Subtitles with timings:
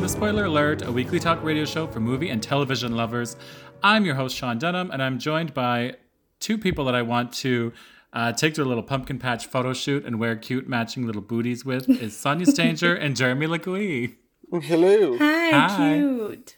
[0.00, 0.08] Hello.
[0.08, 3.36] Welcome to Spoiler Alert, a weekly talk radio show for movie and television lovers.
[3.82, 5.96] I'm your host, Sean Dunham, and I'm joined by
[6.38, 7.74] two people that I want to
[8.14, 11.66] uh, take to a little pumpkin patch photo shoot and wear cute matching little booties
[11.66, 11.86] with.
[11.90, 14.14] Is Sonia Stanger and Jeremy LeGuy.
[14.62, 15.18] Hello.
[15.18, 15.94] Hi, Hi.
[15.98, 16.56] cute.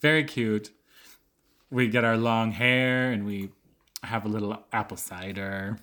[0.00, 0.72] Very cute.
[1.70, 3.50] We get our long hair and we
[4.02, 5.78] have a little apple cider.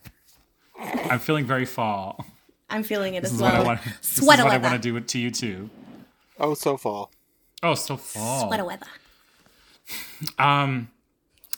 [0.78, 2.26] I'm feeling very fall.
[2.70, 3.68] I'm feeling it This as is what I well.
[3.68, 3.82] want.
[4.02, 5.70] This is what I want to do it to you too.
[6.40, 7.12] Oh, so fall.
[7.62, 8.48] Oh, so fall.
[8.48, 8.88] Sweater weather.
[10.40, 10.90] Um,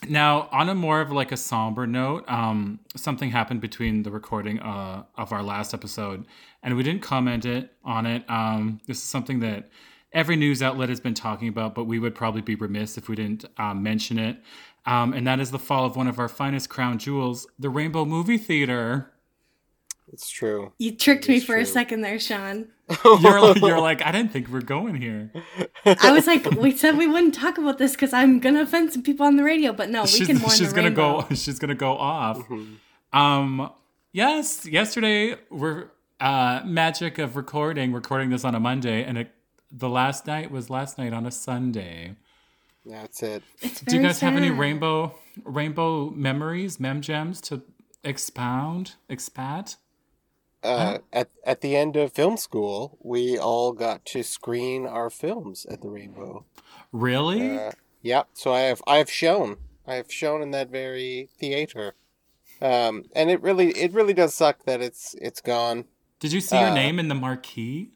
[0.08, 4.60] now on a more of like a somber note, um, something happened between the recording
[4.60, 6.26] uh, of our last episode,
[6.62, 8.28] and we didn't comment it on it.
[8.28, 9.68] Um, this is something that
[10.12, 13.16] every news outlet has been talking about, but we would probably be remiss if we
[13.16, 14.38] didn't um, mention it.
[14.84, 18.04] Um, and that is the fall of one of our finest crown jewels, the Rainbow
[18.04, 19.12] Movie Theater.
[20.16, 20.72] It's true.
[20.78, 22.68] You tricked me It's for a second there, Sean.
[23.04, 25.30] You're like, you're like, I didn't think we are going here.
[25.84, 29.02] I was like, we said we wouldn't talk about this because I'm gonna offend some
[29.02, 31.22] people on the radio, but no, we she's, can mourn she's the gonna rainbow.
[31.28, 32.40] go she's gonna go off
[33.12, 33.70] um
[34.12, 35.88] yes yesterday we're
[36.20, 39.30] uh magic of recording recording this on a monday and it
[39.70, 42.16] the last night was last night on a sunday
[42.84, 43.42] That's it.
[43.60, 45.14] It's do you very guys have any rainbow
[45.44, 47.62] rainbow memories mem gems to
[48.04, 49.76] expound expat
[50.66, 55.66] Uh, at at the end of film school, we all got to screen our films
[55.66, 56.44] at the Rainbow.
[56.92, 58.28] really Uh, yep.
[58.34, 61.94] So I have I have shown I have shown in that very theater,
[62.60, 65.84] um, and it really it really does suck that it's it's gone.
[66.18, 67.92] did you see your uh, name in the marquee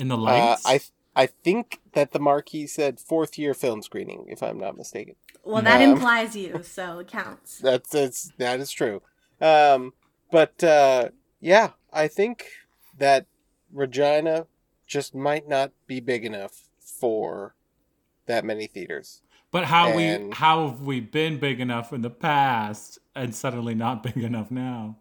[0.00, 0.80] in the Uh, lights I
[1.16, 5.16] I think that the marquee said fourth year film screening, if I'm not mistaken.
[5.44, 7.58] Well, that Um, implies you, so it counts.
[7.62, 9.02] That's that's that is true.
[9.40, 9.92] Um,
[10.30, 11.08] but uh,
[11.40, 12.46] yeah, I think
[12.98, 13.26] that
[13.72, 14.46] Regina
[14.86, 17.54] just might not be big enough for
[18.26, 19.22] that many theaters.
[19.50, 24.02] but how we how have we been big enough in the past and suddenly not
[24.08, 24.96] big enough now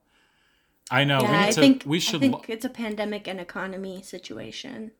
[0.89, 2.69] i know we yeah, need I to think we should I lo- think it's a
[2.69, 4.91] pandemic and economy situation.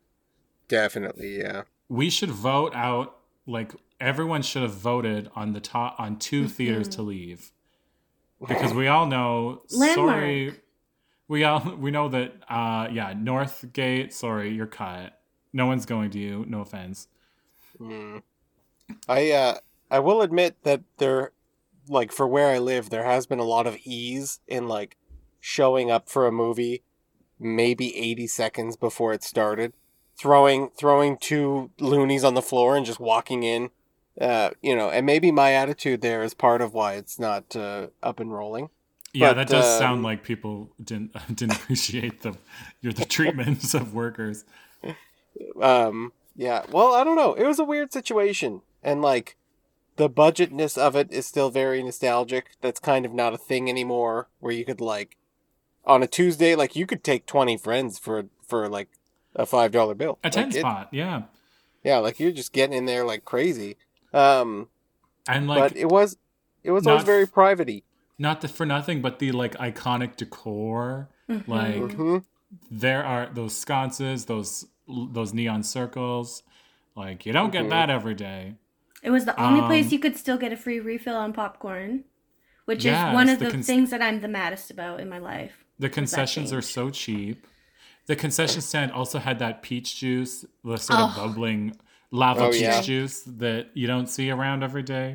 [0.68, 1.62] Definitely, yeah.
[1.88, 6.48] we should vote out like everyone should have voted on the top on 2 mm-hmm.
[6.48, 7.50] theaters to leave
[8.46, 10.10] because we all know Landmark.
[10.10, 10.54] sorry
[11.30, 15.18] we all we know that uh yeah northgate sorry you're cut
[15.52, 17.08] no one's going to you no offense
[17.80, 18.22] Mm.
[19.08, 19.58] I uh,
[19.90, 21.32] I will admit that there,
[21.88, 24.96] like for where I live, there has been a lot of ease in like
[25.40, 26.82] showing up for a movie,
[27.38, 29.72] maybe eighty seconds before it started,
[30.16, 33.70] throwing throwing two loonies on the floor and just walking in.
[34.20, 37.86] Uh, you know, and maybe my attitude there is part of why it's not uh,
[38.02, 38.68] up and rolling.
[39.12, 42.36] Yeah But, that does um, sound like people didn't didn't appreciate the
[42.80, 44.44] your the treatments of workers
[45.60, 46.64] Um, yeah.
[46.70, 47.34] Well, I don't know.
[47.34, 49.36] It was a weird situation, and like
[49.96, 52.50] the budgetness of it is still very nostalgic.
[52.60, 54.28] That's kind of not a thing anymore.
[54.40, 55.16] Where you could like
[55.84, 58.88] on a Tuesday, like you could take twenty friends for for like
[59.36, 60.18] a five dollar bill.
[60.24, 61.22] a 10 Like, it- spot yeah
[61.84, 63.76] yeah, like you're just getting in there like crazy.
[64.12, 64.68] Um,
[65.28, 66.16] and like but it was
[66.64, 67.82] it was always very privatey.
[68.26, 71.50] Not the, for nothing but the like iconic decor Mm-hmm.
[71.50, 72.18] like hmm
[72.70, 74.66] there are those sconces those
[75.16, 76.42] those neon circles
[76.96, 77.70] like you don't get Mhm.
[77.70, 78.42] that every day
[79.02, 82.04] It was the only Um, place you could still get a free refill on popcorn,
[82.66, 85.08] which Yes, is one of the the, cons- things that I'm the maddest about in
[85.08, 85.54] my life.
[85.78, 87.46] the concessions are so cheap
[88.06, 91.14] the concession stand also had that peach juice the sort of Oh.
[91.28, 91.62] bubbling
[92.10, 92.80] lava Oh, peach yeah.
[92.90, 95.08] juice that you don't see around every day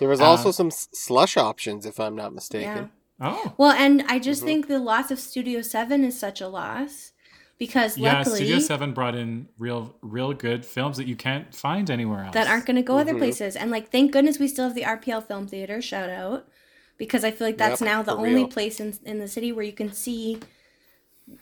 [0.00, 2.90] There was Uh, also some slush options, if I'm not mistaken.
[3.20, 3.26] Yeah.
[3.28, 4.46] oh Well, and I just Mhm.
[4.46, 7.12] think the loss of Studio Seven is such a loss
[7.58, 11.90] because yeah luckily studio 7 brought in real real good films that you can't find
[11.90, 13.18] anywhere else that aren't going to go other Mhm.
[13.18, 13.54] places.
[13.56, 15.82] And like, thank goodness we still have the RPL Film Theater.
[15.82, 16.48] Shout out
[16.96, 18.48] because I feel like that's Yep, now the only real.
[18.48, 20.40] place in in the city where you can see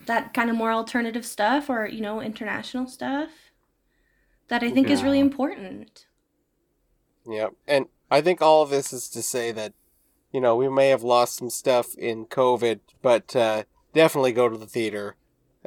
[0.06, 3.30] that kind of more alternative stuff or you know international stuff
[4.48, 6.06] that I think is really important.
[7.26, 9.72] Yeah, and I think all of this is to say that,
[10.32, 14.56] you know, we may have lost some stuff in COVID, but uh, definitely go to
[14.56, 15.16] the theater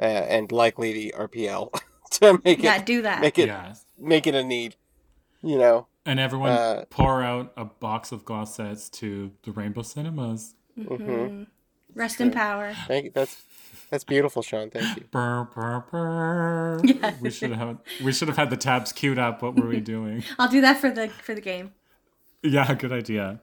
[0.00, 1.72] uh, and likely the RPL
[2.12, 3.20] to make it Yeah, do that.
[3.20, 4.76] make it yes make it a need.
[5.42, 10.54] You know, and everyone Uh, pour out a box of Glosettes to the rainbow cinemas
[10.78, 11.42] Mm-hmm.
[11.94, 12.72] Rest in power.
[12.88, 13.10] thank you.
[13.14, 13.42] That's
[13.90, 14.70] that's beautiful, Sean.
[14.70, 15.04] Thank you.
[15.10, 16.80] Burr, burr, burr.
[16.84, 17.14] Yeah.
[17.20, 19.42] We should have we should have had the tabs queued up.
[19.42, 20.24] What were we doing?
[20.38, 21.72] I'll do that for the for the game.
[22.42, 23.40] Yeah, good idea.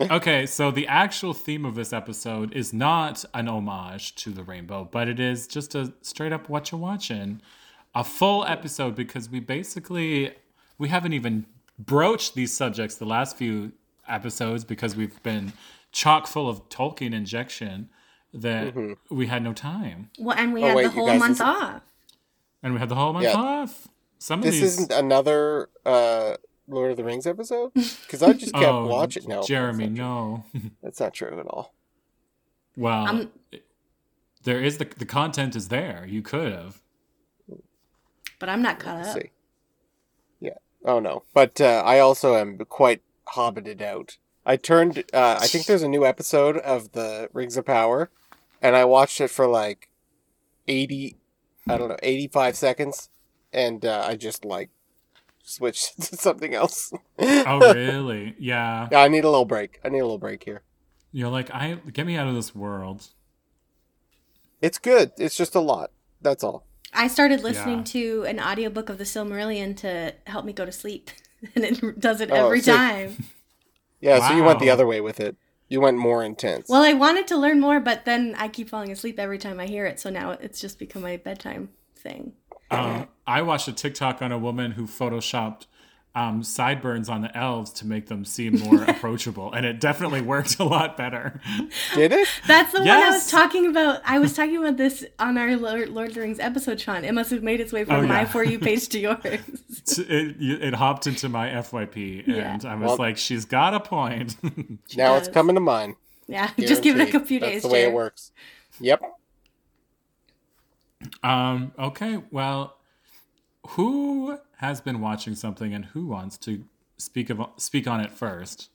[0.00, 4.88] Okay, so the actual theme of this episode is not an homage to the rainbow,
[4.90, 7.40] but it is just a straight up what you're watching.
[7.94, 10.34] a full episode because we basically
[10.76, 11.46] we haven't even
[11.78, 13.72] broached these subjects the last few
[14.06, 15.52] episodes because we've been
[15.90, 17.88] chock full of Tolkien injection
[18.34, 18.74] that
[19.10, 20.10] we had no time.
[20.18, 21.82] Well, and we Oh, had wait, the whole guys, month this- off.
[22.62, 23.34] And we had the whole month Yeah.
[23.36, 23.88] off.
[24.18, 26.34] Some of This these isn't another uh,
[26.68, 29.26] Lord of the Rings episode because I just kept Oh, watching.
[29.28, 30.44] No, Jeremy, that's no.
[30.82, 31.74] that's not true at all.
[32.76, 33.30] well, Um,
[34.44, 36.04] there is the the content is there.
[36.08, 36.80] You could have.
[38.38, 39.22] But I'm not caught Let's up.
[39.22, 39.30] see.
[40.40, 40.58] Yeah.
[40.84, 41.24] Oh no.
[41.34, 44.16] But uh, I also am quite hobbited out.
[44.46, 44.98] I turned.
[45.12, 48.10] Uh, I think there's a new episode of the Rings of Power,
[48.62, 49.88] and I watched it for like
[50.68, 51.16] eighty.
[51.68, 53.10] I don't know, eighty-five seconds,
[53.52, 54.70] and uh, I just like
[55.48, 56.92] switched to something else.
[57.18, 58.34] Oh, really?
[58.38, 58.88] Yeah.
[58.92, 59.80] Yeah, I need a little break.
[59.84, 60.62] I need a little break here.
[61.12, 63.08] You're like, I get me out of this world.
[64.60, 65.12] It's good.
[65.18, 65.90] It's just a lot.
[66.20, 66.66] That's all.
[66.92, 67.84] I started listening Yeah.
[67.84, 71.10] to an audiobook of The Silmarillion to help me go to sleep.
[71.54, 72.74] And it does it Oh, every sick.
[72.74, 73.24] time.
[74.00, 74.26] Yeah.
[74.28, 75.36] So you went the other way with it.
[75.68, 76.68] You went more intense.
[76.68, 79.66] Well, I wanted to learn more, but then I keep falling asleep every time I
[79.66, 80.00] hear it.
[80.00, 82.32] So now it's just become my bedtime thing.
[82.70, 85.66] Um, I watched a TikTok on a woman who photoshopped
[86.14, 90.58] um, sideburns on the elves to make them seem more approachable, and it definitely worked
[90.58, 91.40] a lot better.
[91.94, 92.26] Did it?
[92.46, 94.00] That's the one I was talking about.
[94.04, 97.04] I was talking about this on our Lord, Lord of the Rings episode, Sean.
[97.04, 98.24] It must have made its way from Oh, my.
[98.24, 99.20] For You page to yours.
[99.98, 102.54] It, it hopped into my FYP, Yeah.
[102.54, 104.36] and I was Well- like, "She's got a point."
[104.96, 105.94] now it's coming to mine.
[106.26, 107.28] Yeah, just give it a Guaranteed.
[107.28, 107.62] few That's days.
[107.62, 107.90] the way Jer.
[107.90, 108.32] it works.
[108.80, 109.02] Yep.
[111.22, 112.76] Um, okay, well,
[113.70, 116.64] who has been watching something, and who wants to
[116.96, 118.70] speak of speak on it first?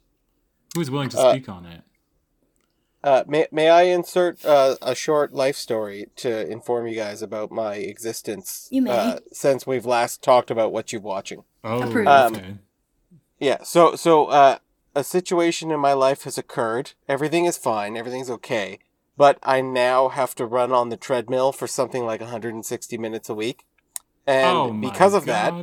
[0.75, 1.81] Who's willing to Uh, speak on it?
[3.03, 7.51] Uh, may, may I insert uh, a short life story to inform you guys about
[7.51, 8.69] my existence?
[8.71, 8.91] You may.
[8.91, 11.43] Uh, since we've last talked about what you're watching.
[11.65, 12.07] Oh, approved.
[12.07, 12.55] Um, okay.
[13.39, 13.63] Yeah.
[13.63, 14.59] So so uh,
[14.95, 16.93] a situation in my life has occurred.
[17.09, 17.97] Everything is fine.
[17.97, 18.79] Everything's okay.
[19.15, 23.35] But I now have to run on the treadmill for something like 160 minutes a
[23.35, 23.65] week,
[24.25, 25.53] and oh, because of that,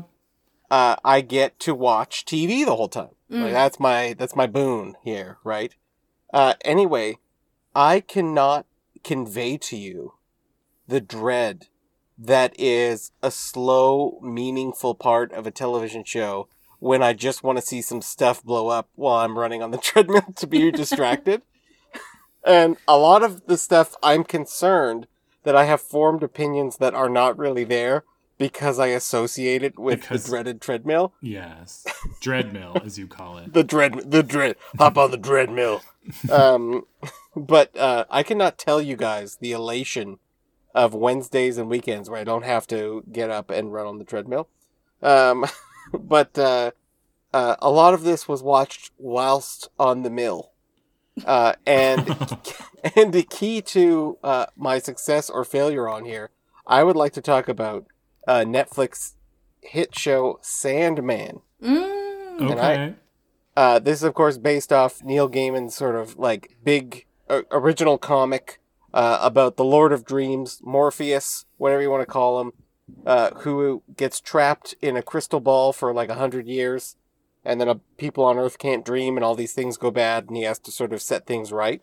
[0.71, 3.17] uh, I get to watch TV the whole time.
[3.31, 3.43] Mm.
[3.43, 5.75] Like that's my that's my boon here, right?
[6.33, 7.19] Uh, anyway,
[7.75, 8.67] I cannot
[9.03, 10.15] convey to you
[10.87, 11.67] the dread
[12.19, 16.49] that is a slow, meaningful part of a television show
[16.79, 19.79] when I just want to see some stuff blow up while I'm running on the
[19.83, 21.43] treadmill to be distracted.
[22.45, 25.07] And a lot of the stuff I'm concerned
[25.45, 28.05] that I have formed opinions that are not really there
[28.39, 31.13] because I associate it with Because- the dreaded treadmill.
[31.21, 31.85] Yes,
[32.23, 33.53] dreadmill, as you call it.
[33.53, 35.83] The dread, the dread, hop on the treadmill.
[36.31, 36.87] um,
[37.37, 40.19] but uh, I cannot tell you guys the elation
[40.75, 44.05] of Wednesdays and weekends where I don't have to get up and run on the
[44.05, 44.49] treadmill.
[45.03, 45.45] Um,
[45.93, 46.71] but uh,
[47.35, 50.53] uh, a lot of this was watched whilst on the mill.
[51.25, 52.09] Uh, and
[52.97, 56.31] and the key to uh, my success or failure on here,
[56.67, 57.87] I would like to talk about
[58.27, 59.15] uh, Netflix
[59.61, 61.41] hit show Sandman.
[61.63, 62.51] Mm.
[62.51, 62.95] And I- Okay.
[63.57, 67.99] Uh, this is, of course, based off Neil Gaiman's sort of like big uh, original
[67.99, 68.59] comic
[68.95, 72.53] uh, about the Lord of Dreams, Morpheus, whatever you want to call him,
[73.05, 76.97] uh, who gets trapped in a crystal ball for like a hundred years,
[77.45, 80.37] and then uh, people on Earth can't dream, and all these things go bad, and
[80.37, 81.83] he has to sort of set things right.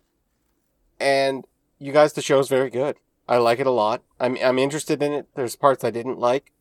[1.00, 1.46] And
[1.80, 2.98] you guys, the show is very good.
[3.28, 4.02] I like it a lot.
[4.20, 5.28] I'm I'm interested in it.
[5.36, 6.52] There's parts I didn't like.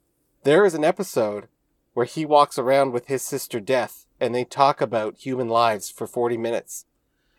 [0.43, 1.49] There is an episode
[1.95, 6.07] where he walks around with his sister Death and they talk about human lives for
[6.07, 6.85] 40 minutes.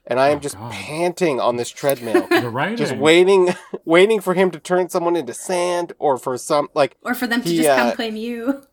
[0.06, 0.72] And I am Oh, just God.
[0.72, 2.78] panting on this treadmill, The writing.
[2.78, 3.50] just waiting
[3.86, 7.42] waiting for him to turn someone into sand or for some like Or for them
[7.44, 8.64] to He, just uh, come claim you.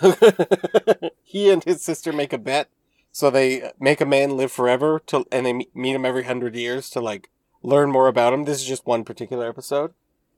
[1.22, 2.68] he and his sister make a bet
[3.16, 6.90] so they make a man live forever to and they meet him every 100 years
[6.90, 7.30] to like
[7.62, 8.44] learn more about him.
[8.44, 9.94] This is just one particular episode.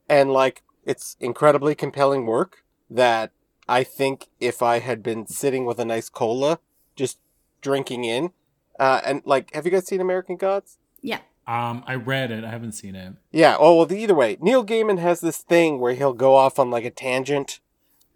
[0.09, 3.33] And like it's incredibly compelling work that
[3.69, 6.61] I think if I had been sitting with a nice cola
[6.95, 7.19] just
[7.63, 8.31] drinking in
[8.79, 10.79] uh and like have you guys seen American Gods?
[11.03, 11.19] Yeah.
[11.49, 12.45] Um, I read it.
[12.45, 13.15] I haven't seen it.
[13.33, 13.57] Yeah.
[13.59, 13.93] Oh well.
[13.93, 17.59] Either way, Neil Gaiman has this thing where he'll go off on like a tangent,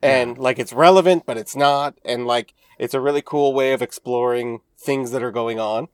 [0.02, 3.82] and like it's relevant, but it's not, and like it's a really cool way of
[3.82, 5.88] exploring things that are going on,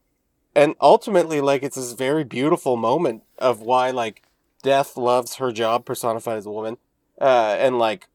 [0.55, 4.23] and ultimately, like it's this very beautiful moment of why like
[4.63, 6.79] Death loves her job personified as a woman,
[7.21, 8.09] uh, and like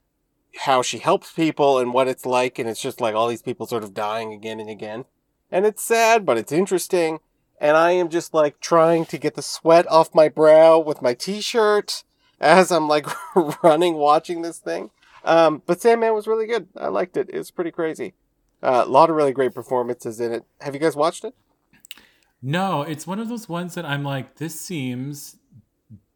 [0.61, 3.65] how she helps people and what it's like, and it's just like all these people
[3.65, 5.05] sort of dying again and again,
[5.51, 7.19] and it's sad, but it's interesting
[7.63, 11.13] and I am just like trying to get the sweat off my brow with my
[11.13, 12.03] t-shirt
[12.41, 13.07] as I'm like
[13.63, 14.91] running watching this thing.
[15.23, 16.67] Um, but Sandman was really good.
[16.77, 17.29] I liked it.
[17.31, 18.13] It was pretty crazy.
[18.61, 20.43] Uh, a lot of really great performances in it.
[20.61, 21.35] Have you guys watched it?
[22.41, 25.37] No, it's one of those ones that I'm like, this seems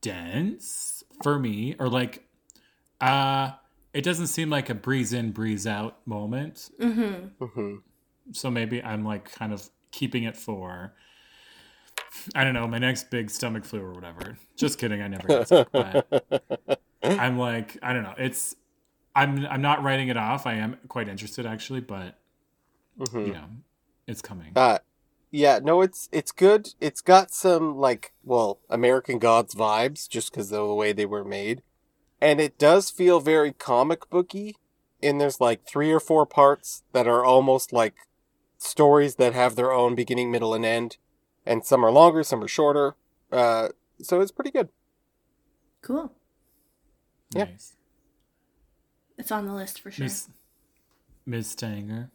[0.02, 2.28] dense for me, or like,
[3.00, 3.52] uh,
[3.94, 6.70] it doesn't seem like a breeze in, breeze out moment.
[6.80, 7.44] Mm-hmm.
[7.44, 7.76] Mm-hmm.
[8.34, 10.94] So maybe I'm like kind of keeping it for,
[12.36, 14.38] I don't know, my next big stomach flu or whatever.
[14.58, 18.16] Just kidding, I never get sick, but I'm like, I don't know.
[18.18, 18.56] It's,
[19.18, 20.46] I'm, I'm not writing it off.
[20.46, 22.18] I am quite interested actually, but
[23.00, 23.26] Mm-hmm.
[23.28, 23.46] you know,
[24.08, 24.54] it's coming.
[24.56, 24.80] Uh,
[25.30, 26.70] yeah, no, it's it's good.
[26.82, 31.24] It's got some like well American Gods vibes just because of the way they were
[31.24, 31.62] made,
[32.20, 34.56] and it does feel very comic booky.
[35.04, 37.94] And there's like three or four parts that are almost like
[38.58, 40.98] stories that have their own beginning, middle, and end,
[41.46, 42.96] and some are longer, some are shorter.
[43.32, 43.70] Uh,
[44.02, 44.70] so it's pretty good.
[45.84, 46.12] Cool.
[47.36, 47.44] yeah.
[47.44, 47.76] Nice.
[49.18, 50.06] It's on the list for sure.
[50.06, 50.30] Miss,
[51.26, 52.10] Miss Stanger.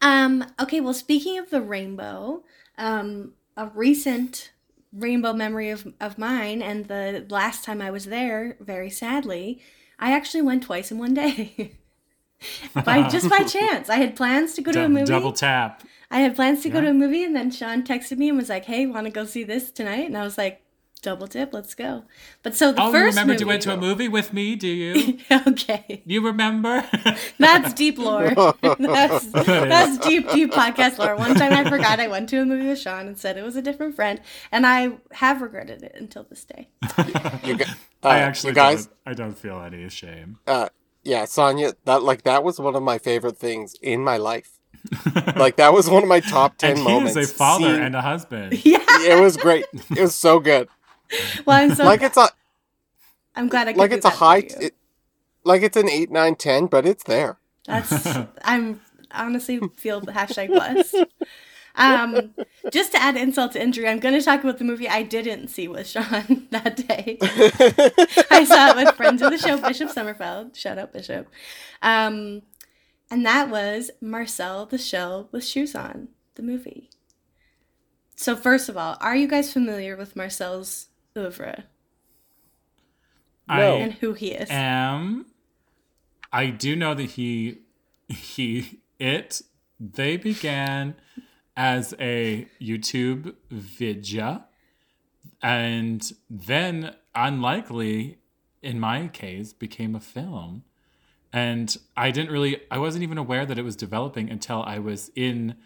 [0.00, 2.44] Um, okay, well, speaking of the rainbow,
[2.78, 4.52] um, a recent
[4.92, 9.60] rainbow memory of, of mine, and the last time I was there, very sadly,
[9.98, 11.72] I actually went twice in one day.
[12.84, 13.88] by just by chance.
[13.88, 15.06] I had plans to go to a movie.
[15.06, 15.82] Double tap.
[16.10, 18.48] I had plans to go to a movie, and then Sean texted me and was
[18.48, 20.63] like, "Hey, want to go see this tonight?" And I was like,
[21.04, 22.02] "Double tip, let's go."
[22.42, 24.56] But so the oh, you first remember movie, you went to a movie with me,
[24.56, 25.18] do you?
[25.48, 26.84] okay, you remember?
[27.38, 28.30] that's deep lore.
[28.78, 31.14] that's that's deep, deep podcast lore.
[31.16, 33.54] One time I forgot I went to a movie with Sean and said it was
[33.54, 34.20] a different friend,
[34.50, 36.68] and I have regretted it until this day.
[37.44, 37.64] You, uh,
[38.02, 40.38] I actually you guys, don't, I don't feel any shame.
[40.46, 40.68] uh,
[41.04, 44.58] yeah, Sonia, that like that was one of my favorite things in my life.
[45.36, 47.16] like that was one of my top ten and he moments.
[47.16, 48.64] is a father Seeing- and a husband.
[48.66, 48.78] Yeah.
[48.88, 49.64] it was great.
[49.96, 50.68] It was so good.
[51.46, 52.28] Well, I'm so Like it's a
[53.36, 54.36] I'm glad I could like do it's a that for high.
[54.38, 54.74] It,
[55.44, 57.38] like it's an eight, nine, ten, but it's there.
[57.66, 58.06] That's
[58.44, 58.80] I'm
[59.10, 60.96] honestly feel the hashtag blessed.
[61.76, 62.34] Um,
[62.70, 65.48] just to add insult to injury, I'm going to talk about the movie I didn't
[65.48, 67.18] see with Sean that day.
[68.30, 70.54] I saw it with friends of the show, Bishop Summerfeld.
[70.54, 71.28] Shout out Bishop.
[71.82, 72.42] Um,
[73.10, 76.90] and that was Marcel the Shell with Shoes On, the movie.
[78.16, 81.64] So first of all, are you guys familiar with Marcel's oeuvre.
[83.48, 84.50] I and who he is?
[84.50, 85.26] am.
[86.32, 87.58] I do know that he,
[88.08, 89.42] he, it,
[89.78, 90.96] they began
[91.56, 94.46] as a YouTube vidya,
[95.42, 98.18] and then unlikely,
[98.62, 100.64] in my case, became a film.
[101.32, 105.10] And I didn't really, I wasn't even aware that it was developing until I was
[105.14, 105.56] in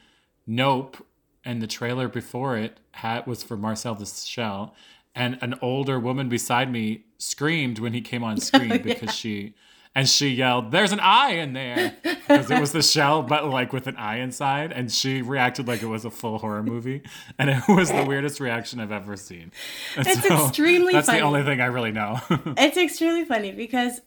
[0.47, 1.07] Nope,
[1.45, 4.75] and the trailer before it had was for Marcel the Shell,
[5.19, 9.55] and an older woman beside me screamed when he came on screen because she,
[9.95, 13.73] and she yelled, "There's an eye in there," because it was the shell, but like
[13.73, 17.03] with an eye inside, and she reacted like it was a full horror movie,
[17.39, 19.51] and it was the weirdest reaction I've ever seen.
[19.97, 21.19] And It's extremely That's funny.
[21.21, 22.21] the only thing I really know.
[22.57, 24.01] It's extremely funny because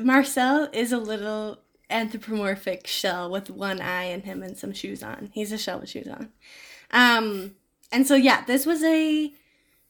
[0.00, 1.58] Marcel is a little
[1.90, 5.30] anthropomorphic shell with one eye in him and some shoes on.
[5.32, 6.28] He's a shell with shoes on.
[6.90, 7.54] Um,
[7.92, 9.32] and so yeah, this was a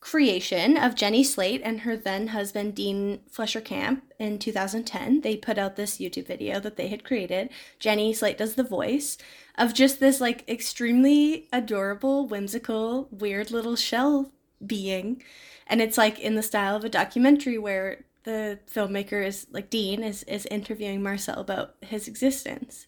[0.00, 5.22] creation of Jenny Slate and her then husband Dean Fleischer Camp in 2010.
[5.22, 7.50] They put out this YouTube video that they had created.
[7.78, 9.18] Jenny Slate does the voice
[9.56, 14.30] of just this like extremely adorable, whimsical, weird little shell
[14.64, 15.22] being.
[15.66, 20.02] And it's like in the style of a documentary where the filmmaker is like Dean
[20.02, 22.86] is is interviewing Marcel about his existence.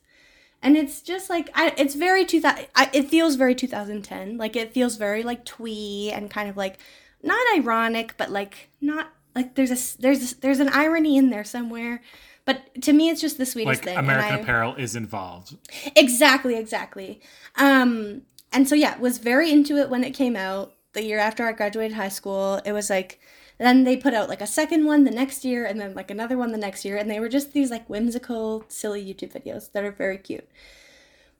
[0.62, 4.36] And it's just like I, it's very 2000 I, it feels very 2010.
[4.36, 6.78] Like it feels very like twee and kind of like
[7.22, 11.44] not ironic but like not like there's a there's a, there's an irony in there
[11.44, 12.02] somewhere.
[12.44, 13.98] But to me it's just the sweetest like thing.
[13.98, 15.56] American I- Apparel is involved.
[15.96, 17.20] Exactly, exactly.
[17.56, 20.74] Um, and so yeah, was very into it when it came out.
[20.92, 23.20] The year after I graduated high school, it was like
[23.60, 26.38] then they put out like a second one the next year and then like another
[26.38, 29.84] one the next year and they were just these like whimsical silly YouTube videos that
[29.84, 30.48] are very cute.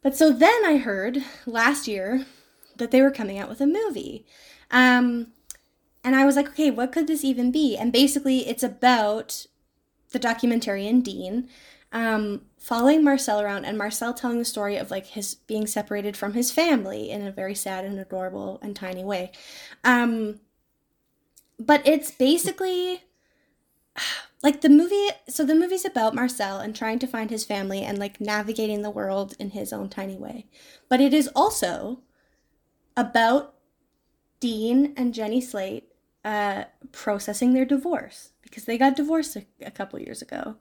[0.03, 2.27] But so then I heard last year
[2.77, 4.27] that they were coming out with a movie.
[4.71, 5.29] Um
[6.03, 7.77] and I was like, okay, what could this even be?
[7.77, 9.47] And basically it's about
[10.13, 11.49] the documentarian Dean
[11.93, 16.35] um, following Marcel around and Marcel telling the story of like his being separated from
[16.35, 19.33] his family in a very sad and adorable and tiny way.
[19.85, 20.41] Um,
[21.61, 23.05] but it's basically
[24.43, 25.11] like the movie.
[25.29, 28.91] So the movie's about Marcel and trying to find his family and like navigating the
[28.91, 30.47] world in his own tiny way.
[30.89, 32.01] But it is also
[32.97, 33.55] about
[34.41, 35.89] Dean and Jenny Slate
[36.25, 40.57] uh, processing their divorce because they got divorced a, a couple years ago.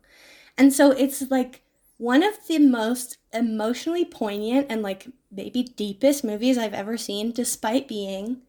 [0.57, 1.63] And so it's like
[1.97, 7.87] one of the most emotionally poignant and like maybe deepest movies I've ever seen, despite
[7.87, 8.41] being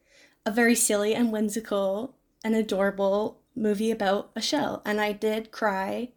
[0.45, 4.83] a very silly and whimsical and adorable movie about a shell.
[4.85, 6.11] And I did cry.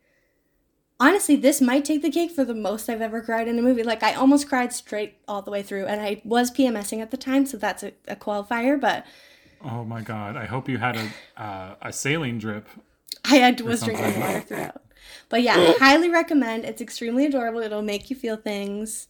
[0.99, 3.83] Honestly, this might take the cake for the most I've ever cried in a movie.
[3.83, 7.17] Like, I almost cried straight all the way through, and I was PMSing at the
[7.17, 9.05] time, so that's a, a qualifier, but
[9.63, 10.35] Oh my god!
[10.35, 12.67] I hope you had a uh, a saline drip.
[13.23, 14.81] I had was drinking water throughout.
[15.29, 16.65] But yeah, I highly recommend.
[16.65, 17.61] It's extremely adorable.
[17.61, 19.07] It'll make you feel things.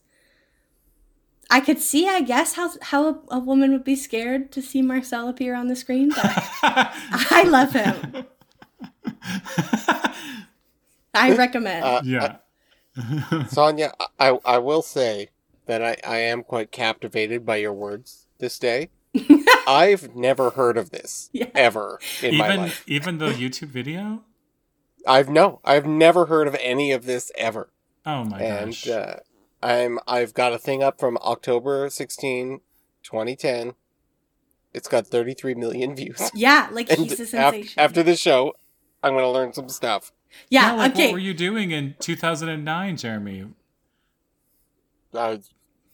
[1.53, 4.81] I could see, I guess, how how a, a woman would be scared to see
[4.81, 6.17] Marcel appear on the screen, but
[6.63, 8.25] I love him.
[11.13, 11.83] I recommend.
[11.85, 12.37] Uh, yeah.
[13.49, 15.29] Sonia, I I will say
[15.67, 18.89] that I, I am quite captivated by your words this day.
[19.67, 21.49] I've never heard of this Yeah.
[21.53, 22.83] ever in my even life.
[22.87, 24.23] even the YouTube video.
[25.05, 27.69] I've no, I've never heard of any of this ever.
[28.07, 28.87] Oh my and gosh!
[28.87, 29.15] uh,
[29.63, 32.59] I'm I've got a thing up from October 16,
[33.03, 33.73] 2010.
[34.73, 36.29] It's got 33 million views.
[36.33, 38.53] yeah, like And he's a af- after the show,
[39.03, 40.11] I'm going to learn some stuff.
[40.49, 41.07] yeah, No, like, okay.
[41.07, 43.45] What were you doing in 2009, Jeremy?
[45.13, 45.37] Uh,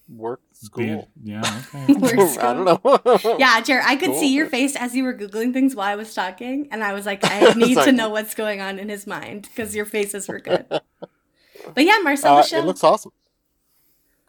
[0.08, 0.84] work, school.
[0.84, 1.62] Being- yeah.
[1.74, 1.92] Okay.
[1.94, 3.36] Work I don't know.
[3.38, 4.20] Yeah, Jared, I could Cool.
[4.20, 7.04] see your face as you were Googling things while I was talking, and I was
[7.06, 10.26] like, I need like- to know what's going on in his mind because your faces
[10.26, 10.64] were good.
[10.70, 12.62] But yeah, Marcel Uh, Michel.
[12.62, 13.12] it looks awesome.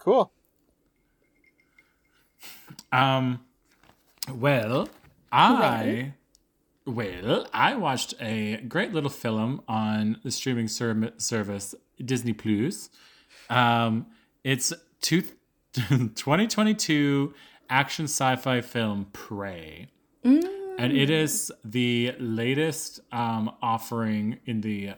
[0.02, 0.32] Cool.
[2.92, 3.42] Um,
[4.34, 4.90] well,
[5.32, 6.14] I
[6.86, 12.90] well I watched a great little film on the streaming ser- service Disney Plus.
[13.52, 14.08] Um,
[14.44, 15.22] it's two,
[15.74, 17.36] 2022
[17.70, 19.88] action sci-fi film Prey.
[20.80, 24.94] And it is the latest um, offering in the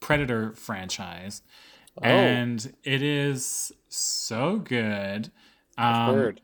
[0.00, 1.42] Predator franchise.
[2.02, 5.30] And it is so good.
[5.76, 6.40] Um, Heard.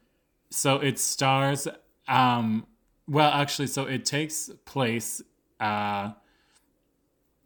[0.50, 1.66] so it stars
[2.06, 2.66] um
[3.08, 5.22] well actually so it takes place
[5.60, 6.12] uh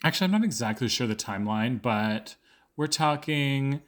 [0.05, 2.35] actually i'm not exactly sure the timeline but
[2.77, 3.81] we're talking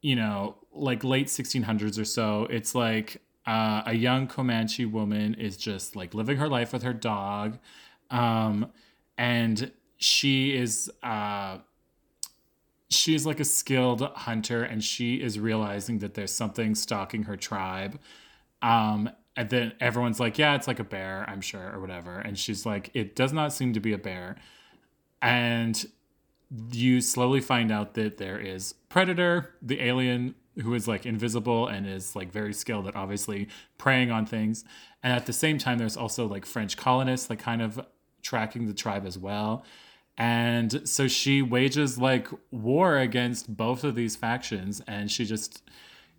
[0.00, 5.56] you know like late 1600s or so it's like uh, a young comanche woman is
[5.56, 7.58] just like living her life with her dog
[8.10, 8.70] um
[9.16, 11.58] and she is uh
[12.90, 17.98] she's like a skilled hunter and she is realizing that there's something stalking her tribe.
[18.62, 22.18] Um and then everyone's like yeah it's like a bear i'm sure or whatever.
[22.18, 24.36] And she's like it does not seem to be a bear.
[25.20, 25.84] And
[26.72, 31.86] you slowly find out that there is predator the alien who is like invisible and
[31.86, 34.64] is like very skilled at obviously preying on things.
[35.02, 37.80] And at the same time there's also like french colonists like kind of
[38.22, 39.64] tracking the tribe as well
[40.18, 45.62] and so she wages like war against both of these factions and she just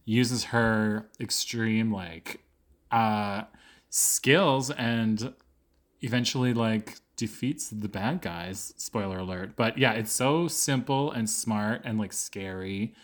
[0.05, 2.41] uses her extreme like
[2.91, 3.43] uh
[3.89, 5.33] skills and
[6.01, 9.57] eventually like defeats the bad guys spoiler alert.
[9.57, 12.95] But yeah it's so simple and smart and like scary.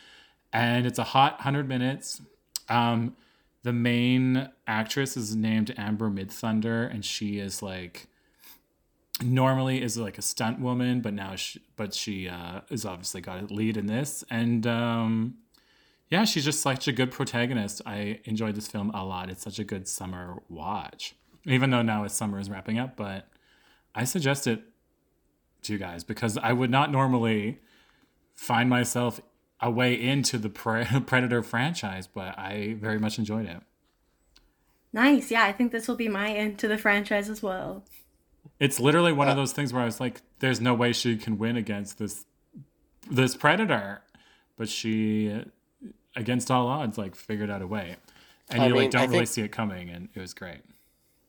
[0.53, 2.21] And it's a hot 100 minutes.
[2.69, 3.17] Um
[3.63, 8.07] the main actress is named amber midthunder and she is like
[9.23, 13.41] normally is like a stunt woman but now she but she uh is obviously got
[13.41, 14.23] a lead in this.
[14.29, 15.35] And um
[16.09, 17.81] yeah she's just such a good protagonist.
[17.85, 19.29] I enjoyed this film a lot.
[19.29, 21.15] It's such a good summer watch.
[21.45, 23.27] Even though now it's summer is wrapping up but
[23.93, 24.63] i suggest it
[25.61, 27.59] to you guys because i would not normally
[28.33, 29.21] find myself
[29.61, 33.61] a way into the Pre- predator franchise but i very much enjoyed it.
[34.95, 35.29] Nice.
[35.29, 37.83] Yeah, I think this will be my into the franchise as well.
[38.59, 41.37] It's literally one of those things where I was like, "There's no way she can
[41.37, 42.25] win against this
[43.09, 44.01] this predator,"
[44.57, 45.43] but she,
[46.15, 47.97] against all odds, like figured out a way,
[48.49, 50.33] and I you mean, like don't I really think- see it coming, and it was
[50.33, 50.61] great.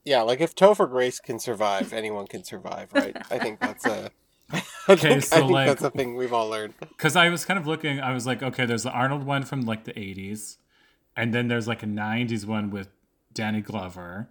[0.05, 3.17] Yeah, like if Topher Grace can survive, anyone can survive, right?
[3.31, 4.11] I think that's a.
[4.53, 6.75] I Okay, think, so, like- that's a thing we've all learned.
[6.79, 9.63] Because I was kind of looking, I was like, okay, there's the Arnold one from
[9.63, 10.59] like the '80s,
[11.17, 12.89] and then there's like a '90s one with
[13.35, 14.29] Danny Glover,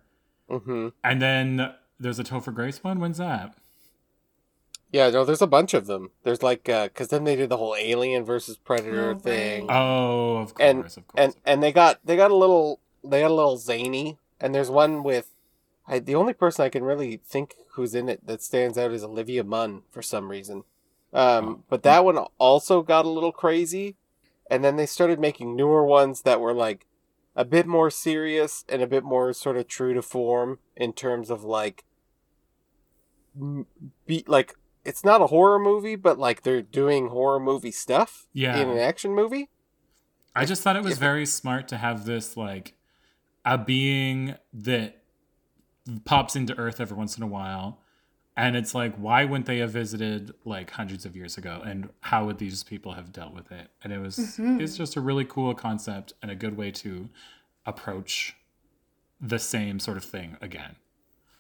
[0.50, 3.00] hmm and then there's a Topher Grace one.
[3.00, 3.56] When's that?
[4.92, 6.12] Yeah, no, there's a bunch of them.
[6.24, 10.54] There's like, because then they did the whole Alien versus Predator Oh, thing, Oh, of
[10.54, 11.16] course, and of course.
[11.18, 14.20] and and they got they got a little they got a little zany.
[14.40, 15.34] And there's one with,
[15.88, 19.04] I the only person I can really think who's in it that stands out is
[19.04, 20.64] Olivia Munn for some reason.
[21.14, 21.64] Um, Oh.
[21.70, 23.96] but that one also got a little crazy,
[24.52, 26.86] and then they started making newer ones that were like
[27.36, 31.30] a bit more serious and a bit more sort of true to form in terms
[31.30, 31.84] of like
[34.06, 38.56] be like it's not a horror movie, but like they're doing horror movie stuff Yeah.
[38.58, 39.50] in an action movie.
[40.36, 42.76] I just thought it was very smart to have this like
[43.44, 45.02] a being that
[46.04, 47.80] pops into Earth every once in a while.
[48.38, 51.62] And it's like, why wouldn't they have visited like hundreds of years ago?
[51.66, 53.70] And how would these people have dealt with it?
[53.84, 57.10] And it was it's just a really cool concept and a good way to
[57.66, 58.36] approach
[59.22, 60.76] the same sort of thing again.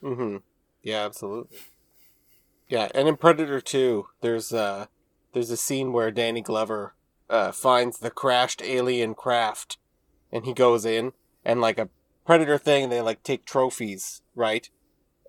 [0.01, 0.38] Mm-hmm.
[0.84, 1.58] Yeah, absolutely.
[2.69, 4.88] Yeah, and in Predator 2, there's uh
[5.34, 6.93] there's a scene where Danny Glover
[7.29, 9.77] uh finds the crashed alien craft
[10.31, 11.12] and he goes in
[11.43, 11.89] and like a
[12.25, 14.69] predator thing they like take trophies, right?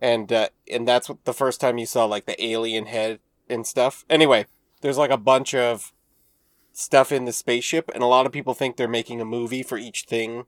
[0.02, 3.66] And uh and that's what the first time you saw like the alien head and
[3.66, 4.04] stuff.
[4.10, 4.46] Anyway,
[4.82, 5.92] there's like a bunch of
[6.72, 9.78] stuff in the spaceship and a lot of people think they're making a movie for
[9.78, 10.44] each thing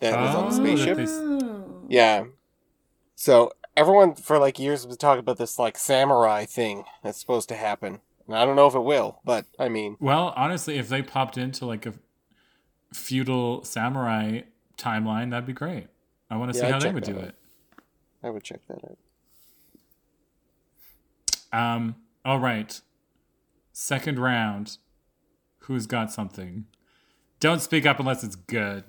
[0.00, 0.96] that was on the Oh, spaceship.
[0.96, 1.84] they- Oh.
[1.88, 2.24] Yeah.
[3.14, 7.56] So everyone for like years was talking about this like samurai thing that's supposed to
[7.56, 8.00] happen.
[8.26, 11.36] And I don't know if it will, but I mean, Well, honestly, if they popped
[11.36, 11.94] into like a
[12.92, 14.42] feudal samurai
[14.76, 15.88] timeline, that'd be great.
[16.30, 17.24] I want to Yeah, see I'd how they would do out.
[17.24, 17.34] it.
[18.22, 18.98] I would check that out.
[21.52, 22.80] Um, all right.
[23.72, 24.78] Second round.
[25.60, 26.66] Who's got something?
[27.40, 28.84] Don't speak up unless it's good.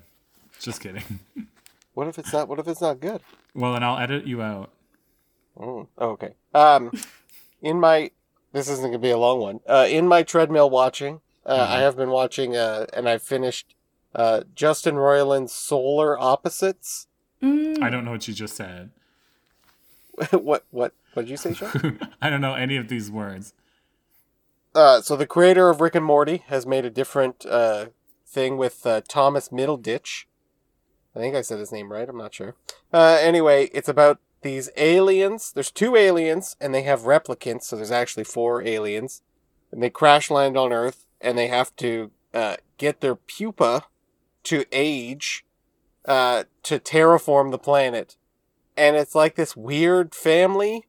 [0.58, 1.20] Just kidding.
[1.94, 2.46] What if it's not?
[2.48, 3.20] What if it's not good?
[3.52, 4.70] well, then I'll edit you out.
[5.58, 6.34] Oh, okay.
[6.54, 6.92] Um,
[7.60, 8.12] in my
[8.52, 9.60] this isn't gonna be a long one.
[9.68, 11.72] Uh, in my treadmill watching, uh, Mm-hmm.
[11.72, 13.74] I have been watching, uh, and I finished,
[14.14, 17.08] uh, Justin Roiland's Solar Opposites.
[17.42, 17.82] Mm.
[17.82, 18.90] I don't know what you just said.
[20.32, 21.98] what what what did you say, Sean?
[22.22, 23.54] I don't know any of these words.
[24.74, 27.86] Uh, so the creator of Rick and Morty has made a different uh,
[28.26, 30.26] thing with uh, Thomas Middleditch.
[31.14, 32.08] I think I said his name right.
[32.08, 32.54] I'm not sure.
[32.92, 35.52] Uh, anyway, it's about these aliens.
[35.52, 37.64] There's two aliens, and they have replicants.
[37.64, 39.22] So there's actually four aliens,
[39.72, 43.86] and they crash land on Earth, and they have to uh, get their pupa
[44.44, 45.44] to age
[46.04, 48.16] uh, to terraform the planet.
[48.76, 50.86] And it's like this weird family,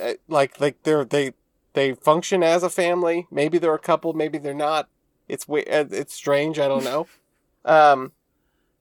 [0.00, 1.32] uh, like like they're they
[1.72, 3.26] they function as a family.
[3.30, 4.88] Maybe they're a couple, maybe they're not.
[5.28, 6.58] It's we- uh, it's strange.
[6.58, 7.06] I don't know.
[7.66, 8.12] Um,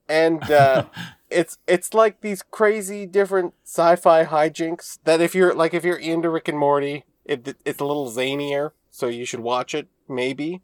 [0.10, 0.88] and uh,
[1.29, 6.29] it's it's like these crazy different sci-fi hijinks that if you're like if you're into
[6.29, 10.62] Rick and Morty, it it's a little zanier, so you should watch it maybe.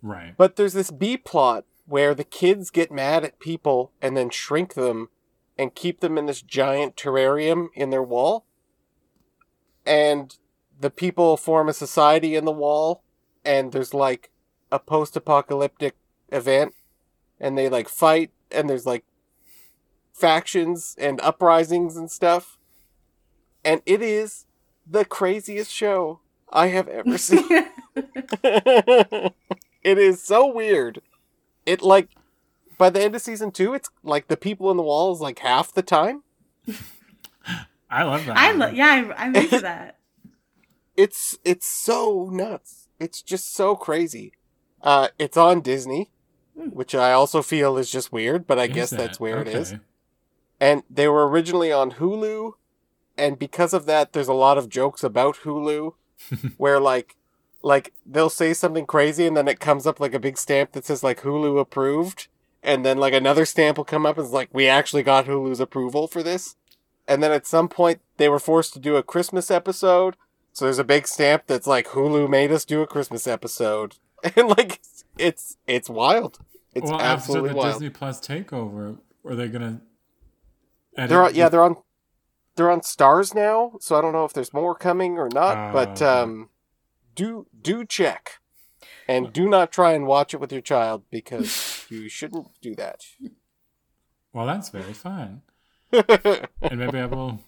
[0.00, 0.34] right.
[0.38, 4.74] But there's this B plot where the kids get mad at people and then shrink
[4.74, 5.08] them
[5.58, 8.44] and keep them in this giant terrarium in their wall.
[9.84, 10.36] And
[10.78, 13.02] the people form a society in the wall
[13.44, 14.30] and there's like
[14.70, 15.94] a post-apocalyptic
[16.30, 16.74] event
[17.40, 19.04] and they like fight and there's like
[20.12, 22.58] factions and uprisings and stuff.
[23.64, 24.46] And it is
[24.86, 27.46] the craziest show I have ever seen.
[27.94, 29.32] it
[29.82, 31.00] is so weird.
[31.64, 32.10] It like
[32.78, 35.38] by the end of season two, it's like the people in the wall is like
[35.40, 36.22] half the time.
[37.90, 38.36] I love that.
[38.36, 39.98] I lo- yeah, I, I'm into that.
[40.96, 42.88] It's it's so nuts.
[42.98, 44.32] It's just so crazy.
[44.82, 46.10] Uh, it's on Disney,
[46.58, 46.68] Hmm.
[46.70, 49.20] which I also feel is just weird, but I Is guess that's it?
[49.20, 49.74] where it is.
[50.58, 52.52] And they were originally on Hulu,
[53.18, 55.92] and because of that, there's a lot of jokes about Hulu,
[56.56, 57.14] where like,
[57.62, 60.86] like they'll say something crazy, and then it comes up like a big stamp that
[60.86, 62.28] says like Hulu approved,
[62.66, 65.60] and then like another stamp will come up and it's like we actually got Hulu's
[65.60, 66.56] approval for this,
[67.08, 70.16] and then at some point they were forced to do a Christmas episode,
[70.52, 73.96] so there's a big stamp that's like Hulu made us do a Christmas episode,
[74.36, 74.80] and like
[75.16, 76.40] it's it's wild.
[76.74, 77.72] It's well, after absolutely the wild.
[77.74, 79.80] Disney Plus takeover, are they gonna?
[80.96, 81.76] edit They're on, yeah, they're on
[82.56, 85.72] they're on stars now, so I don't know if there's more coming or not, Ah,
[85.72, 86.50] but um
[87.14, 88.40] do do check.
[89.08, 93.04] And do not try and watch it with your child because you shouldn't do that.
[94.32, 95.42] Well, that's very fun,
[95.92, 97.40] and maybe I will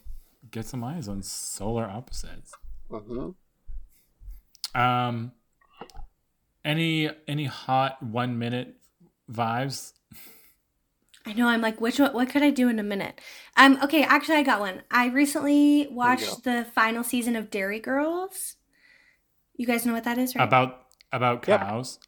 [0.51, 2.55] get some eyes on solar opposites.
[2.91, 3.35] Mhm.
[4.75, 5.33] Um,
[6.65, 8.77] any any hot one minute
[9.31, 9.93] vibes?
[11.27, 11.49] I know.
[11.49, 13.21] I'm like, which one, what could I do in a minute?
[13.57, 13.79] Um.
[13.83, 14.03] Okay.
[14.03, 14.83] Actually, I got one.
[14.91, 18.57] I recently watched the final season of Derry Girls.
[19.57, 20.45] You guys know what that is, right?
[20.45, 21.61] About about Yep.
[21.61, 21.99] cows.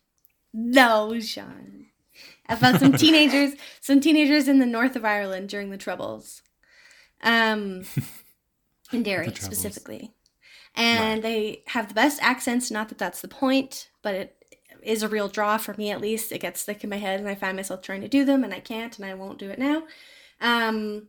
[0.52, 1.86] no, Sean.
[2.48, 6.42] About some teenagers, some teenagers in the north of Ireland during the Troubles,
[7.22, 7.84] um,
[8.92, 10.12] in Derry The specifically,
[10.74, 12.70] and they have the best accents.
[12.70, 14.36] Not that that's the point, but it
[14.82, 16.32] is a real draw for me at least.
[16.32, 18.52] It gets stuck in my head, and I find myself trying to do them, and
[18.52, 19.84] I can't, and I won't do it now.
[20.40, 21.08] Um,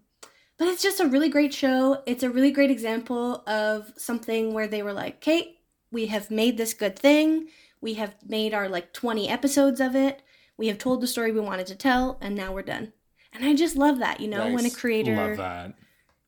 [0.58, 2.04] but it's just a really great show.
[2.06, 5.58] It's a really great example of something where they were like, "Okay,
[5.92, 7.48] we have made this good thing.
[7.82, 10.22] We have made our like 20 episodes of it.
[10.58, 12.94] We have told the story we wanted to tell, and now we're done.
[13.34, 15.74] And I just love that, you know, when a creator Love that.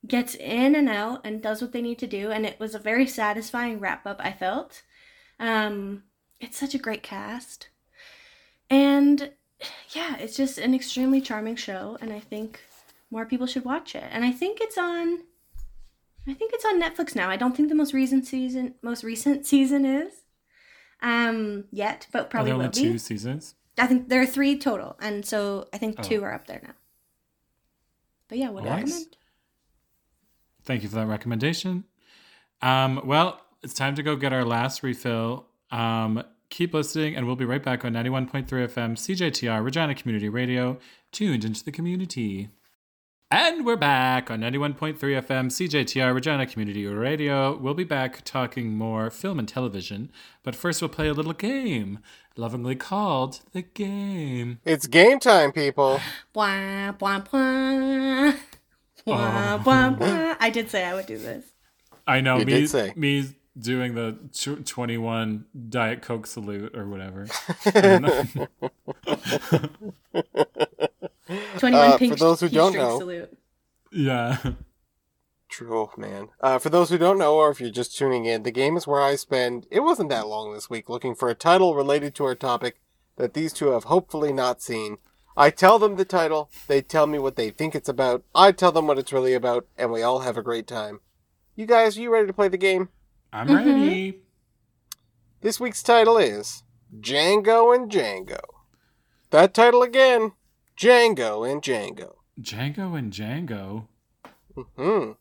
[0.07, 2.79] gets in and out and does what they need to do and it was a
[2.79, 4.81] very satisfying wrap up i felt
[5.39, 6.03] um
[6.41, 7.69] it's such a great cast
[8.69, 9.31] and
[9.91, 12.59] yeah it's just an extremely charming show and i think
[13.11, 15.19] more people should watch it and i think it's on
[16.27, 19.45] i think it's on netflix now i don't think the most recent season most recent
[19.53, 20.22] season is
[21.03, 23.53] um yet but Are probably there will only be two seasons?
[23.77, 26.03] i think there are three total and so i think Oh.
[26.03, 26.73] two are up there now
[28.29, 28.81] but yeah would Nice.
[28.83, 29.17] recommend
[30.65, 31.83] Thank you for that recommendation.
[32.61, 35.45] Um, well, it's time to go get our last refill.
[35.71, 40.79] Um, keep listening, and we'll be right back on 91.3 FM CJTR Regina Community Radio,
[41.11, 42.47] tuned into the community.
[43.35, 47.57] And we're back on 91.3 FM CJTR Regina Community Radio.
[47.57, 50.11] We'll be back talking more film and television,
[50.43, 51.97] but first we'll play a little game,
[52.37, 54.59] lovingly called The Game.
[54.65, 55.99] It's game time, people.
[56.33, 58.33] Blah, blah, blah.
[59.03, 59.61] Blah, Oh.
[59.63, 60.35] blah, blah.
[60.39, 61.43] I did say I would do this.
[62.05, 62.93] I know You me, did say.
[62.95, 67.25] me doing the tw- 21 Diet Coke salute or whatever.
[71.53, 71.77] I don't know.
[71.79, 73.37] 21 Uh, pink for those who don't know- salute.
[73.91, 74.37] yeah.
[75.49, 76.29] True, man.
[76.41, 78.87] Uh, for those who don't know, or if you're just tuning in, the game is
[78.87, 82.25] where I spend, it wasn't that long this week, looking for a title related to
[82.25, 82.81] our topic
[83.17, 84.97] that these two have hopefully not seen.
[85.37, 88.71] I tell them the title, they tell me what they think it's about, I tell
[88.71, 91.01] them what it's really about, and we all have a great time.
[91.55, 92.89] You guys, you ready to play the game?
[93.31, 93.55] I'm Mhm.
[93.57, 94.21] ready.
[95.41, 96.63] This week's title is
[96.99, 98.39] Django and Django.
[99.29, 100.31] That title again,
[100.77, 102.13] Django and Django.
[102.39, 103.87] Django and Django.
[104.75, 105.11] Hmm.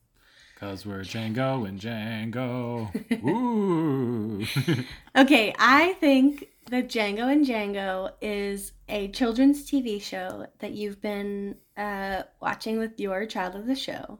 [0.54, 2.90] Because we're Django and Django.
[3.24, 4.44] Ooh.
[5.14, 11.56] Okay, I think that Django and Django is a children's TV show that you've been
[11.76, 14.18] uh, watching with your child of the show.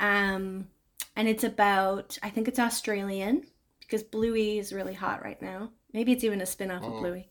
[0.00, 0.66] Um,
[1.14, 3.44] and it's about, I think it's Australian
[3.80, 5.70] because Bluey is really hot right now.
[5.92, 7.00] Maybe it's even a spin off of Mm.
[7.00, 7.29] Bluey.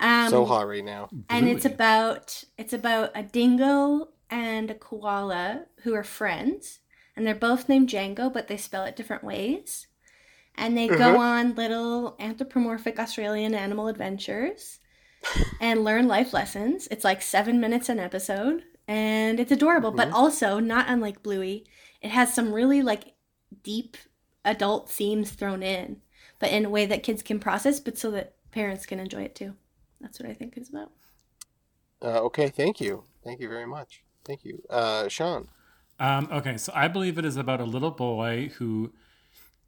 [0.00, 1.10] Um, so hot right now.
[1.28, 6.78] and it's about it's about a dingo and a koala who are friends
[7.16, 9.86] and they're both named Django but they spell it different ways
[10.56, 11.18] and they go Mhm.
[11.18, 14.78] on little anthropomorphic Australian animal adventures
[15.60, 20.14] and learn life lessons it's like 7 minutes an episode and it's adorable but Mhm.
[20.14, 21.66] also not unlike Bluey
[22.00, 23.14] it has some really like
[23.62, 23.96] deep
[24.44, 26.00] adult themes thrown in
[26.38, 29.34] but in a way that kids can process but so that parents can enjoy it
[29.34, 29.54] too
[30.00, 30.90] that's what I think it's about
[32.02, 33.04] Uh, okay, thank you.
[33.22, 34.02] Thank you very much.
[34.24, 34.62] Thank you.
[34.70, 35.48] Uh, Sean.
[35.98, 38.92] Um, okay, so I believe it is about a little boy who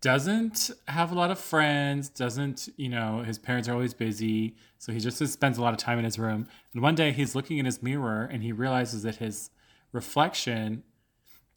[0.00, 4.92] doesn't have a lot of friends, doesn't, you know, his parents are always busy, so
[4.92, 6.48] he just spends a lot of time in his room.
[6.72, 9.50] And one day he's looking in his mirror and he realizes that his
[9.92, 10.82] reflection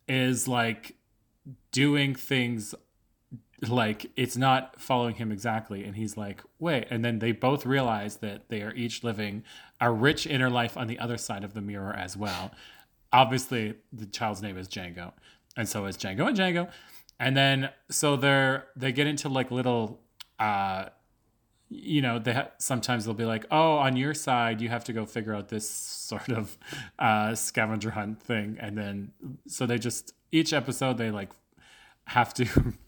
[0.08, 0.96] is like
[1.72, 2.76] doing things
[3.62, 5.84] like it's not following him exactly.
[5.84, 6.88] And he's like wait.
[6.90, 9.44] And then they both realize that they are each living
[9.80, 12.52] a rich inner life on the other side of the mirror as well.
[13.14, 15.14] Obviously the child's name is Django,
[15.56, 16.70] and so is Django and Django,
[17.20, 20.02] and then so they're they get into like little,
[20.38, 20.86] uh,
[21.70, 24.94] you know, they ha- sometimes they'll be like, oh, on your side you have to
[24.94, 26.58] go figure out this sort of
[27.00, 29.12] uh, scavenger hunt thing, and then
[29.48, 31.30] so they just each episode they like
[32.08, 32.74] have to.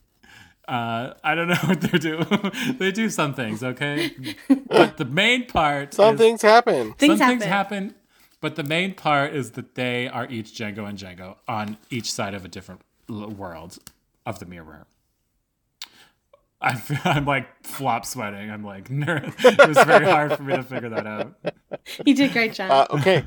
[0.67, 2.23] Uh, I don't know what they do.
[2.77, 4.11] they do some things, okay,
[4.67, 6.93] but the main part Some is- things happen.
[6.93, 7.39] Things some happen.
[7.39, 7.95] things happen,
[8.41, 12.33] but the main part is that they are each Django and Django on each side
[12.33, 13.77] of a different world
[14.25, 14.87] of the mirror.
[16.59, 18.49] I feel, I'm like flop sweating.
[18.49, 19.35] I'm like nervous.
[19.45, 21.33] It was very hard for me to figure that out.
[22.03, 22.71] You did a great job.
[22.91, 23.25] Uh, okay.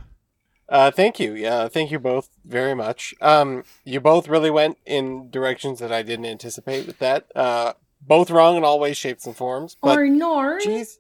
[0.71, 1.35] Uh, thank you.
[1.35, 3.13] Yeah, thank you both very much.
[3.21, 7.27] Um, you both really went in directions that I didn't anticipate with that.
[7.35, 9.77] Uh, both wrong in all ways, shapes, and forms.
[9.83, 10.61] But or nor.
[10.61, 10.99] jeez,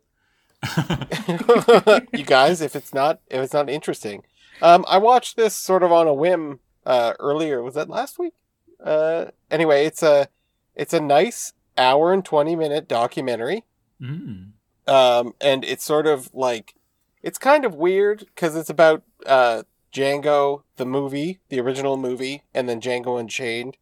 [2.12, 4.24] you guys, if it's not if it's not interesting,
[4.60, 7.62] um, I watched this sort of on a whim uh, earlier.
[7.62, 8.34] Was that last week?
[8.82, 10.28] Uh, anyway, it's a
[10.74, 13.64] it's a nice hour and twenty minute documentary.
[14.02, 14.52] Mm.
[14.86, 16.74] um, and it's sort of like
[17.22, 22.68] it's kind of weird because it's about uh, Django the movie, the original movie, and
[22.68, 23.76] then Django Unchained,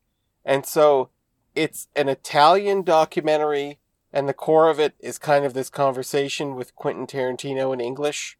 [0.44, 1.10] and so
[1.54, 3.78] it's an Italian documentary,
[4.12, 8.38] and the core of it is kind of this conversation with Quentin Tarantino in English,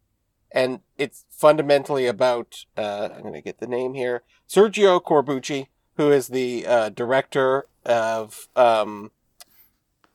[0.50, 6.10] and it's fundamentally about uh, I'm going to get the name here Sergio Corbucci, who
[6.10, 9.10] is the uh, director of um,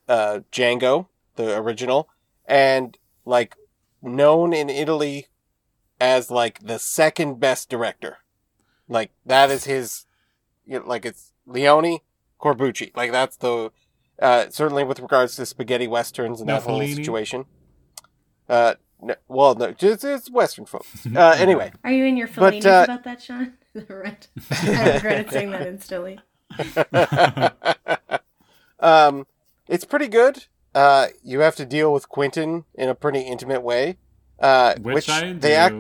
[0.08, 2.10] uh, Django, the original,
[2.46, 3.56] and like
[4.04, 5.28] known in Italy
[6.00, 8.18] as like the second best director.
[8.88, 10.06] Like that is his,
[10.66, 12.00] you know, like it's Leone,
[12.40, 12.96] Corbucci.
[12.96, 13.72] Like that's the
[14.22, 17.46] uh, certainly with regards to spaghetti westerns and No, that whole situation.
[18.48, 21.08] Uh, no, well, no, just it's western folks.
[21.16, 23.54] Uh, anyway, Are you in your But, Fellinis uh, about that, Sean?
[23.90, 24.28] right.
[24.52, 26.20] I regretted saying that instantly.
[28.80, 29.26] um,
[29.68, 30.46] it's pretty good.
[30.74, 33.98] Uh, you have to deal with Quentin in a pretty intimate way.
[34.40, 35.40] Uh, Which, which, I do.
[35.40, 35.76] they act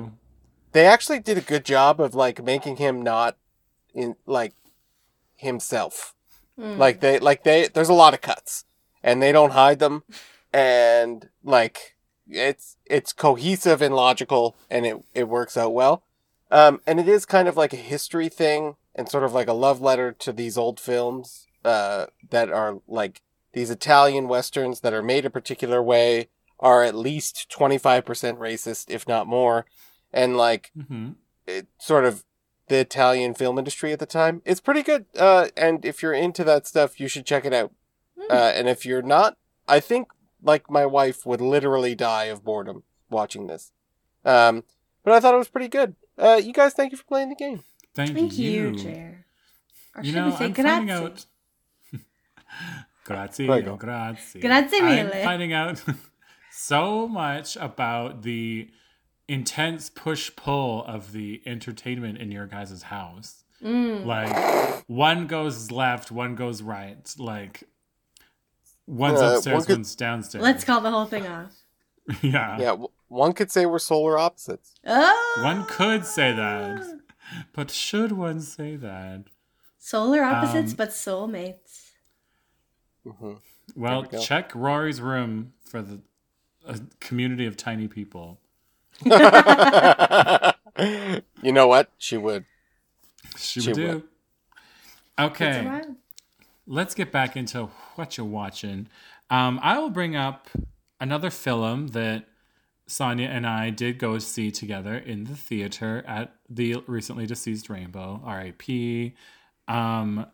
[0.73, 3.37] they actually did a good job of like making him not
[3.93, 4.53] in like
[5.35, 6.13] himself.
[6.59, 6.77] Mm.
[6.77, 8.65] Like they like they there's a lot of cuts
[9.03, 10.03] and they don't hide them
[10.51, 11.95] and like
[12.27, 16.03] it's it's cohesive and logical and it it works out well.
[16.51, 19.53] Um and it is kind of like a history thing and sort of like a
[19.53, 23.21] love letter to these old films uh that are like
[23.53, 26.27] these Italian westerns that are made a particular way
[26.59, 28.03] are at least 25%
[28.39, 29.65] racist if not more
[30.11, 31.15] and like Mhm.
[31.47, 32.23] it sort of
[32.67, 34.41] the Italian film industry at the time.
[34.45, 35.05] It's pretty good.
[35.17, 37.71] Uh, and if you're into that stuff, you should check it out.
[38.17, 38.31] Hmm.
[38.31, 39.37] Uh, and if you're not,
[39.67, 40.07] I think
[40.41, 43.71] like my wife would literally die of boredom watching this.
[44.23, 44.63] Um,
[45.03, 45.95] but I thought it was pretty good.
[46.17, 47.63] Uh, you guys, thank you for playing the game.
[47.93, 48.71] Thank, Thank you, you.
[48.75, 49.25] Jer.
[49.95, 50.69] Or You should know, we say I'm grazie?
[50.87, 51.25] finding out.
[53.05, 53.75] grazie, Prego.
[53.77, 54.39] grazie.
[54.41, 55.81] Grazie I'm finding out
[56.51, 58.69] so much about the
[59.27, 63.43] intense push pull of the entertainment in your guys' house.
[63.63, 64.05] Mm.
[64.05, 67.13] Like one goes left, one goes right.
[67.17, 67.63] Like
[68.85, 70.43] one's Uh, one upstairs, could- one's downstairs.
[70.43, 71.51] Let's call the whole thing off.
[72.21, 72.57] yeah.
[72.59, 74.73] Yeah, w- one could say we're solar opposites.
[74.85, 75.39] Oh!
[75.43, 76.99] One could say that.
[77.53, 79.23] But should one say that?
[79.79, 81.62] Solar opposites, Um, but soulmates.
[83.05, 83.33] Hmm
[83.75, 86.01] Well, we check Rory's room for the
[86.65, 88.39] a community of tiny people.
[89.05, 89.11] you
[91.51, 91.89] know what?
[91.97, 92.45] She would.
[93.37, 94.03] She, She would do.
[95.19, 95.69] Okay,
[96.67, 98.87] let's get back into what you're watching.
[99.29, 100.47] Um, I will bring up
[100.99, 102.25] another film that
[102.87, 108.21] Sonia and I did go see together in the theater at the recently deceased Rainbow,
[108.25, 109.13] RIP.
[109.67, 110.25] Um,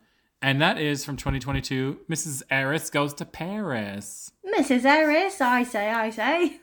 [0.42, 2.00] and that is from 2022.
[2.10, 2.44] Mrs.
[2.50, 4.32] Eris goes to Paris.
[4.58, 4.86] Mrs.
[4.86, 6.60] Iris, I say, I say.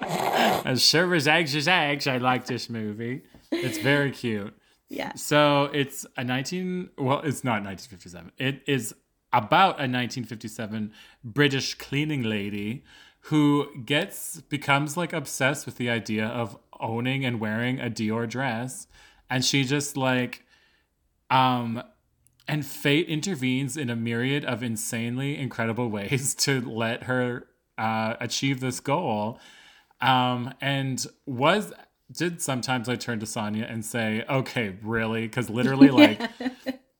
[0.00, 3.22] As sure as eggs is eggs, I like this movie.
[3.50, 4.54] It's very cute.
[4.88, 5.14] Yeah.
[5.14, 8.32] So it's a 19, well, it's not 1957.
[8.38, 8.94] It is
[9.32, 10.92] about a 1957
[11.22, 12.84] British cleaning lady
[13.22, 18.86] who gets, becomes like obsessed with the idea of owning and wearing a Dior dress.
[19.28, 20.44] And she just like,
[21.30, 21.82] um,
[22.48, 28.60] and fate intervenes in a myriad of insanely incredible ways to let her uh, achieve
[28.60, 29.38] this goal.
[30.00, 31.72] Um, and was
[32.10, 36.22] did sometimes I turn to Sonia and say, "Okay, really?" Because literally, like,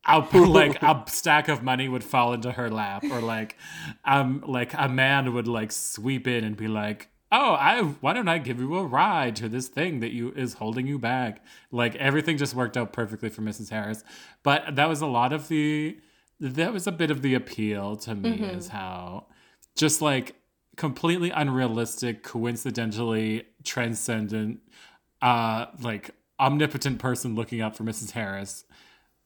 [0.04, 3.56] I'll put like a stack of money would fall into her lap, or like,
[4.04, 8.28] um, like a man would like sweep in and be like, "Oh, I why don't
[8.28, 11.94] I give you a ride to this thing that you is holding you back?" Like
[11.96, 13.70] everything just worked out perfectly for Mrs.
[13.70, 14.04] Harris,
[14.42, 15.98] but that was a lot of the
[16.40, 19.26] that was a bit of the appeal to me is how
[19.76, 20.36] just like
[20.76, 24.60] completely unrealistic, coincidentally transcendent,
[25.20, 28.12] uh, like omnipotent person looking out for Mrs.
[28.12, 28.64] Harris.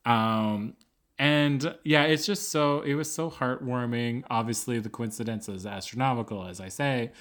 [0.05, 0.75] Um,
[1.19, 4.25] and yeah, it's just so it was so heartwarming.
[4.31, 7.13] Obviously, the coincidence is astronomical, as I say.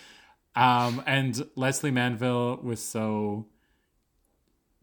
[0.56, 3.48] Um, and Lesley Manville was so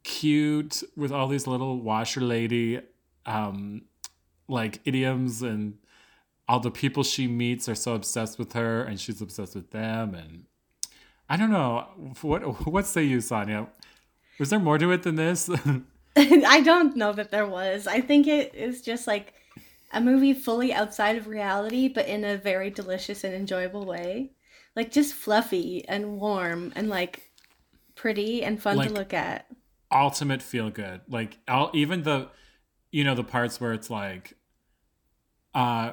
[0.04, 2.80] cute with all these little washer lady
[3.26, 3.82] um
[4.48, 5.76] like idioms and
[6.48, 10.14] all the people she meets are so obsessed with her and she's obsessed with them
[10.14, 10.46] and
[11.28, 11.88] I don't know
[12.22, 13.66] what what say you Sonia
[14.38, 15.50] was there more to it than this
[16.18, 17.86] I don't know that there was.
[17.86, 19.34] I think it is just like
[19.92, 24.32] a movie fully outside of reality, but in a very delicious and enjoyable way.
[24.76, 27.30] Like just fluffy and warm and like
[27.94, 29.46] pretty and fun Like- to look at.
[29.90, 32.28] ultimate feel good like all even the
[32.92, 34.34] you know the parts where it's like
[35.54, 35.92] uh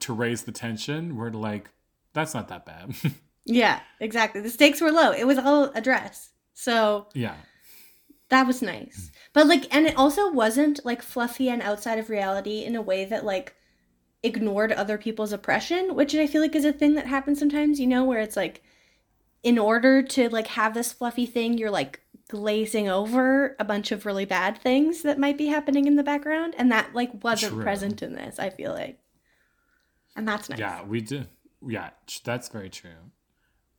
[0.00, 1.70] to raise the tension we're like
[2.12, 2.92] that's not that bad
[3.48, 4.40] Yeah, exactly.
[4.40, 5.12] The stakes were low.
[5.12, 6.30] It was all a dress.
[6.54, 7.36] So yeah
[8.28, 9.12] that was nice.
[9.32, 13.04] But like and it also wasn't like fluffy and outside of reality in a way
[13.04, 13.54] that like
[14.22, 17.86] ignored other people's oppression, which I feel like is a thing that happens sometimes, you
[17.86, 18.62] know, where it's like
[19.42, 24.04] in order to like have this fluffy thing, you're like glazing over a bunch of
[24.04, 27.62] really bad things that might be happening in the background and that like wasn't True.
[27.62, 28.98] present in this, I feel like.
[30.16, 30.58] and that's nice.
[30.58, 31.24] Yeah, we do.
[31.66, 31.90] Yeah,
[32.24, 32.90] that's very true.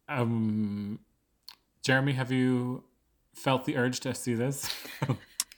[0.08, 1.00] Um,
[1.84, 2.84] Jeremy, have you
[3.34, 4.74] felt the urge to see this?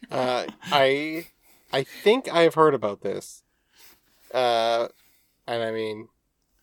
[0.09, 1.27] Uh, I
[1.73, 3.43] I think I've heard about this.
[4.33, 4.87] Uh,
[5.47, 6.07] and I mean,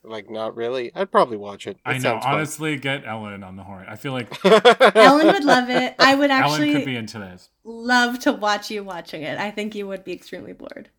[0.05, 0.93] like, not really.
[0.95, 1.71] I'd probably watch it.
[1.77, 1.99] it I know.
[2.01, 2.35] sounds fun.
[2.35, 3.87] Honestly, get Ellen on the horn.
[3.89, 4.29] I feel like
[4.97, 5.95] Ellen would love it.
[5.99, 6.31] I would actually.
[6.31, 7.51] Ellen actually could be into this.
[7.64, 9.39] love to watch you watching it.
[9.39, 10.91] I think you would be extremely bored.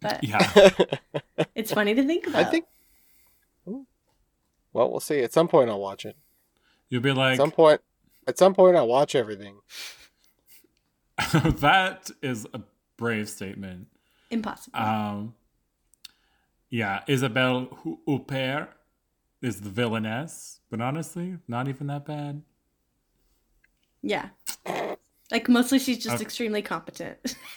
[0.00, 0.70] But Yeah.
[1.54, 2.46] it's funny to think about.
[2.46, 2.66] I think.
[4.74, 5.20] Well, we'll see.
[5.20, 6.16] At some point, I'll watch it.
[6.88, 7.32] You'll be like.
[7.32, 7.80] At some point,
[8.26, 9.56] at some point, I'll watch everything.
[11.32, 12.60] that is a
[12.96, 13.86] brave statement.
[14.30, 14.78] impossible.
[14.78, 15.34] Um,
[16.72, 18.68] yeah, Isabelle Hu- Huppert
[19.42, 22.42] is the villainess, but honestly, not even that bad.
[24.02, 24.30] yeah.
[25.30, 26.22] Like mostly she's just Okay.
[26.24, 27.18] extremely competent.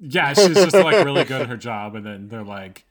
[0.00, 2.84] Yeah, she's just like really good at her job, and then they're like,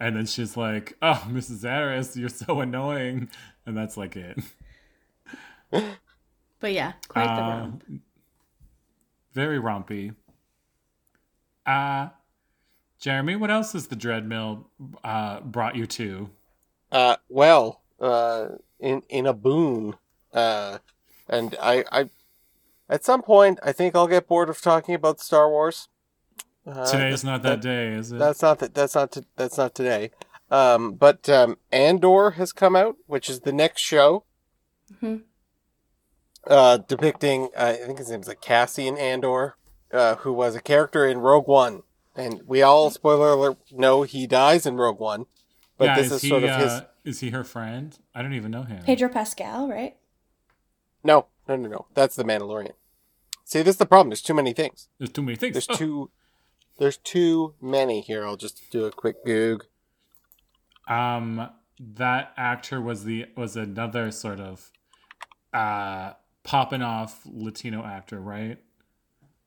[0.00, 1.62] and then she's like, "Oh, Mrs.
[1.62, 3.28] Harris, you're so annoying,"
[3.66, 4.38] and that's like it.
[5.70, 7.84] but yeah, quite the Uh, romp.
[9.32, 10.14] Very rompy.
[11.64, 12.08] Uh
[13.02, 14.64] Jeremy, what else has the Dreadmill
[15.02, 16.30] uh, brought you to?
[16.92, 18.46] Uh, well, uh,
[18.78, 19.96] in in a boon,
[20.32, 20.78] uh,
[21.28, 22.10] and I, I,
[22.88, 25.88] at some point, I think I'll get bored of talking about Star Wars.
[26.64, 28.18] Uh, is not that, that- day, is it?
[28.20, 28.72] That's not that.
[28.72, 29.10] That's not.
[29.10, 30.12] t- That's not today.
[30.48, 34.24] Um, but um, Andor has come out, which is the next show.
[35.02, 35.22] Mhm.
[36.46, 39.56] Uh, depicting, uh, I think his name's like Cassian Andor,
[39.92, 41.82] uh, who was a character in Rogue One,
[42.14, 45.26] and we all spoiler alert know he dies in Rogue One.
[45.78, 46.82] But yeah, this is, is he, sort of uh, his.
[47.04, 47.98] Is he her friend?
[48.14, 48.82] I don't even know him.
[48.84, 49.96] Pedro Pascal, right?
[51.02, 51.86] No, no, no, no.
[51.94, 52.72] That's the Mandalorian.
[53.44, 54.10] See, this is the problem.
[54.10, 54.88] There's too many things.
[54.98, 55.54] There's too many things.
[55.54, 56.10] There's too.
[56.78, 58.24] There's too many here.
[58.24, 59.62] I'll just do a quick goog.
[60.88, 61.48] um,
[61.80, 64.70] that actor was the was another sort of
[65.52, 66.12] uh
[66.44, 68.58] popping off Latino actor, right?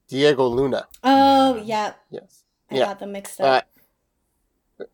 [0.07, 0.87] Diego Luna.
[1.03, 2.43] Oh yeah, Yes.
[2.71, 2.85] I Yeah.
[2.85, 3.67] got them mixed Uh, up.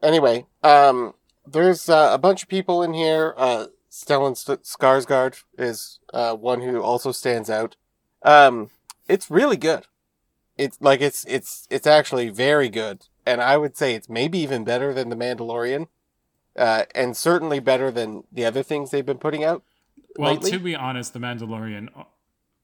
[0.04, 1.14] anyway, um,
[1.46, 3.34] there's uh, a bunch of people in here.
[3.38, 7.76] Uh, Stellan St- Skarsgård is uh, one who also stands out.
[8.24, 8.70] Um,
[9.08, 9.88] it's really good.
[10.58, 14.64] It's like it's it's it's actually very good, and I would say it's maybe even
[14.64, 15.88] better than the Mandalorian,
[16.56, 19.64] uh, and certainly better than the other things they've been putting out.
[20.18, 20.52] Well, lately.
[20.52, 21.88] to be honest, the Mandalorian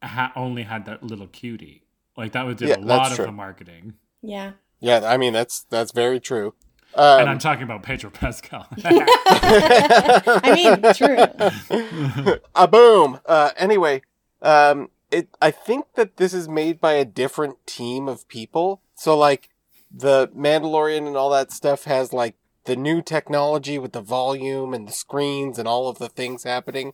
[0.03, 1.83] ha- only had that little cutie.
[2.15, 3.25] Like that would do Yeah, a lot of true.
[3.25, 3.93] the marketing.
[4.21, 4.53] yeah.
[4.79, 6.53] Yeah, I mean that's that's very true.
[6.95, 8.65] Um, and I'm talking about Pedro Pascal.
[8.83, 12.37] I mean, true.
[12.55, 13.19] a boom.
[13.25, 14.01] Uh, anyway,
[14.41, 15.29] um, it.
[15.41, 18.81] I think that this is made by a different team of people.
[18.95, 19.49] So like,
[19.91, 24.87] the Mandalorian and all that stuff has like the new technology with the volume and
[24.87, 26.93] the screens and all of the things happening.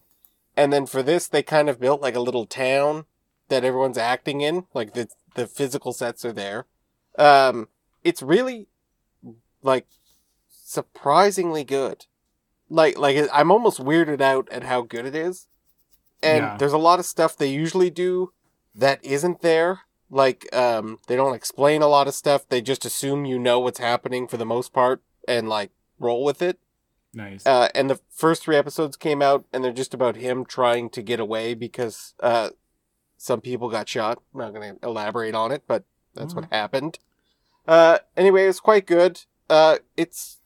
[0.56, 3.06] And then for this, they kind of built like a little town
[3.48, 4.66] that everyone's acting in.
[4.74, 6.66] Like the the physical sets are there.
[7.18, 7.70] Um,
[8.04, 8.68] it's really
[9.62, 9.88] like
[10.49, 12.06] surprisingly good.
[12.70, 15.47] Like like I'm almost weirded out at how good it is.
[16.22, 16.58] And Yeah.
[16.58, 18.34] there's a lot of stuff they usually do
[18.76, 19.82] that isn't there.
[20.10, 22.47] Like um they don't explain a lot of stuff.
[22.47, 26.41] They just assume you know what's happening for the most part and like roll with
[26.41, 26.60] it.
[27.14, 27.45] nice.
[27.45, 31.01] Uh, and the first three episodes came out, and they're just about him trying to
[31.04, 32.49] get away because uh,
[33.18, 34.18] some people got shot.
[34.34, 35.84] I'm not going to elaborate on it, but
[36.16, 36.97] that's what happened.
[37.68, 39.22] Uh, anyway, it's quite good.
[39.49, 40.39] Uh, it's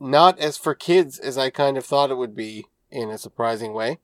[0.00, 3.72] not as for kids as I kind of thought it would be in a surprising
[3.72, 3.98] way,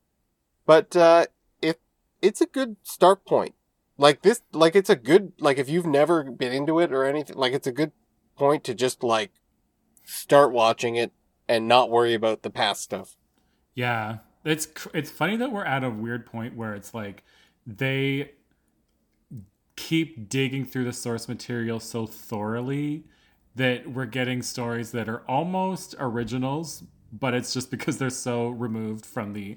[0.67, 1.27] but uh,
[1.63, 1.81] it
[2.21, 3.55] it's a good start point.
[3.97, 7.37] Like this, like it's a good like if you've never been into it or anything,
[7.37, 7.93] like it's a good
[8.37, 9.31] point to just like
[10.05, 11.13] start watching it
[11.49, 13.17] and not worry about the past stuff.
[13.75, 17.23] Yeah, it's it's funny that we're at a weird point where it's like
[17.67, 18.33] they
[19.77, 23.05] keep digging through the source material so thoroughly
[23.55, 29.07] that we're getting stories that are almost originals, but it's just because they're so removed
[29.07, 29.57] from the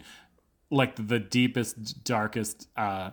[0.70, 3.11] like the deepest, darkest uh,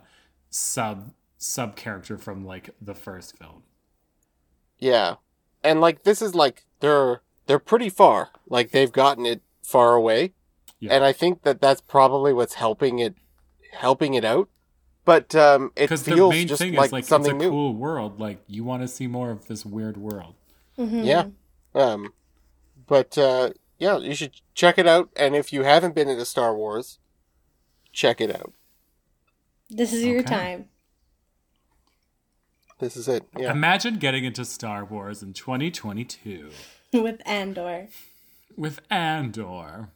[0.49, 3.63] sub sub character from like the first film.
[4.77, 5.15] Yeah.
[5.63, 8.29] And like this is like they're they're pretty far.
[8.47, 10.33] Like they've gotten it far away.
[10.79, 10.93] Yeah.
[10.93, 13.15] And I think that that's probably what's helping it
[13.71, 14.49] helping it out.
[15.05, 17.37] But um it Because the feels main just thing like, is like it's a something
[17.37, 17.49] new.
[17.49, 18.19] cool world.
[18.19, 20.33] Like you want to see more of this weird world.
[20.77, 21.05] Mhm.
[21.05, 21.27] Yeah.
[21.79, 22.13] Um
[22.87, 26.55] but uh yeah, you should check it out and if you haven't been into Star
[26.55, 26.99] Wars,
[27.93, 28.53] check it out.
[29.69, 30.29] This is your Okay.
[30.35, 30.69] time.
[32.79, 33.25] This is it.
[33.37, 33.51] Yeah.
[33.51, 36.49] Imagine getting into Star Wars in 2022.
[36.93, 37.87] with Andor.
[38.57, 39.89] with Andor.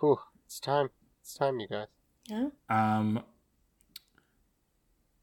[0.00, 0.90] Whew, it's time.
[1.22, 1.86] It's time, you guys.
[2.28, 2.48] Yeah.
[2.68, 3.22] Um,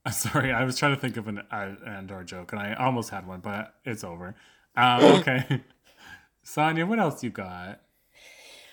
[0.12, 3.28] sorry, I was trying to think of an uh, Andor joke, and I almost had
[3.28, 4.36] one, but it's over.
[4.76, 5.62] Um, okay,
[6.44, 7.82] Sonia, what else you got?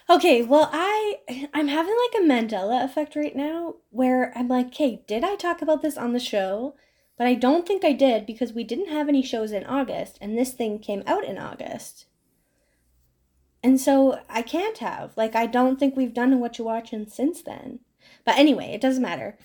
[0.09, 1.21] Okay, well, I
[1.55, 5.63] I'm having like a Mandela effect right now, where I'm like, okay, did I talk
[5.63, 6.75] about this on the show?
[7.17, 10.37] But I don't think I did because we didn't have any shows in August, and
[10.37, 12.07] this thing came out in August.
[13.63, 15.17] And so I can't have.
[15.17, 17.79] Like, I don't think we've done what you're watching since then.
[18.25, 19.39] But anyway, it doesn't matter.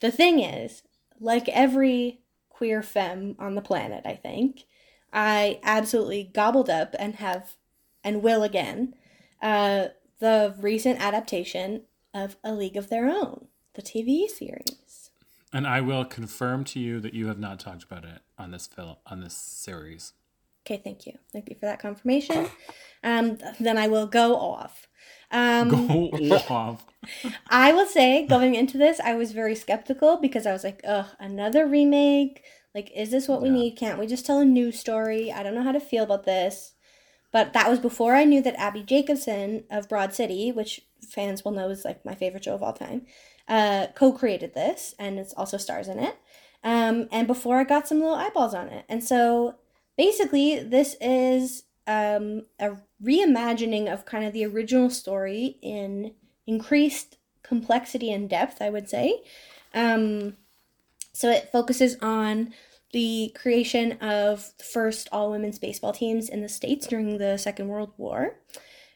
[0.00, 0.82] The thing is,
[1.20, 4.64] like every queer femme on the planet, I think,
[5.12, 7.56] I absolutely gobbled up and have
[8.04, 8.94] and will again
[9.40, 9.88] uh,
[10.18, 11.82] the recent adaptation
[12.14, 15.10] of A League of Their Own, the TV series.
[15.52, 18.66] And I will confirm to you that you have not talked about it on this
[18.66, 20.12] film on this series.
[20.64, 21.14] Okay, thank you.
[21.32, 22.48] Thank you for that confirmation.
[23.02, 24.86] Um, then I will go off.
[25.30, 26.10] Um, Go
[26.60, 26.84] off.
[27.50, 31.06] I will say, going into this, I was very skeptical because I was like, ugh,
[31.18, 32.42] another remake.
[32.74, 33.54] Like, is this what we Yeah.
[33.54, 33.76] need?
[33.76, 35.32] Can't we just tell a new story?
[35.32, 36.74] I don't know how to feel about this.
[37.32, 41.52] But that was before I knew that Abbi Jacobson of Broad City, which fans will
[41.52, 43.06] know is like my favorite show of all time,
[43.48, 46.16] uh, co created this and it's also stars in it.
[46.62, 48.84] Um, and before I got some little eyeballs on it.
[48.88, 49.56] And so
[50.02, 56.12] basically, this is um, a reimagining of kind of the original story in
[56.44, 59.22] increased complexity and depth, I would say.
[59.72, 60.36] Um,
[61.12, 62.52] so it focuses on
[62.92, 67.68] the creation of the first all women's baseball teams in the States during the Second
[67.68, 68.34] World War.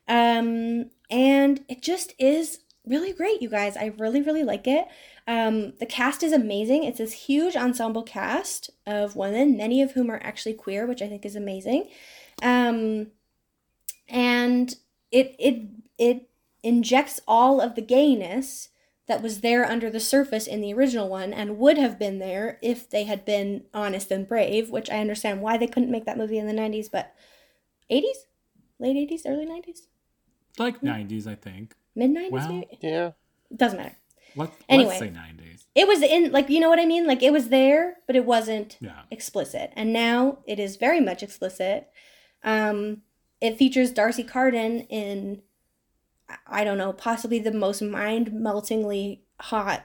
[0.08, 3.76] Um, and it just is really great, you guys.
[3.76, 4.86] I really, really like it.
[5.26, 6.84] Um, the cast is amazing.
[6.84, 11.08] It's this huge ensemble cast of women, many of whom are actually queer, which I
[11.08, 11.88] think is amazing.
[12.42, 13.08] Um,
[14.08, 14.76] and
[15.10, 15.68] it it
[15.98, 16.28] it
[16.62, 18.68] injects all of the gayness
[19.06, 22.58] that was there under the surface in the original one and would have been there
[22.60, 26.18] if they had been honest and brave, which I understand why they couldn't make that
[26.18, 27.14] movie in the 90s, but
[27.90, 28.26] 80s?
[28.80, 29.82] Late 80s, early 90s?
[30.58, 31.74] Like nineties, I think.
[31.94, 32.78] Mid 90s Well- maybe?
[32.80, 33.12] Yeah.
[33.54, 33.96] Doesn't matter.
[34.36, 34.88] Let, Anyway.
[34.88, 35.12] let's say.
[35.74, 37.06] It was in like you know what I mean?
[37.06, 39.02] Like it was there, but it wasn't Yeah.
[39.10, 39.72] explicit.
[39.76, 41.88] And now it is very much explicit.
[42.42, 43.02] Um,
[43.42, 45.42] it features D'Arcy Carden in,
[46.46, 49.84] I don't know, possibly the most mind meltingly hot.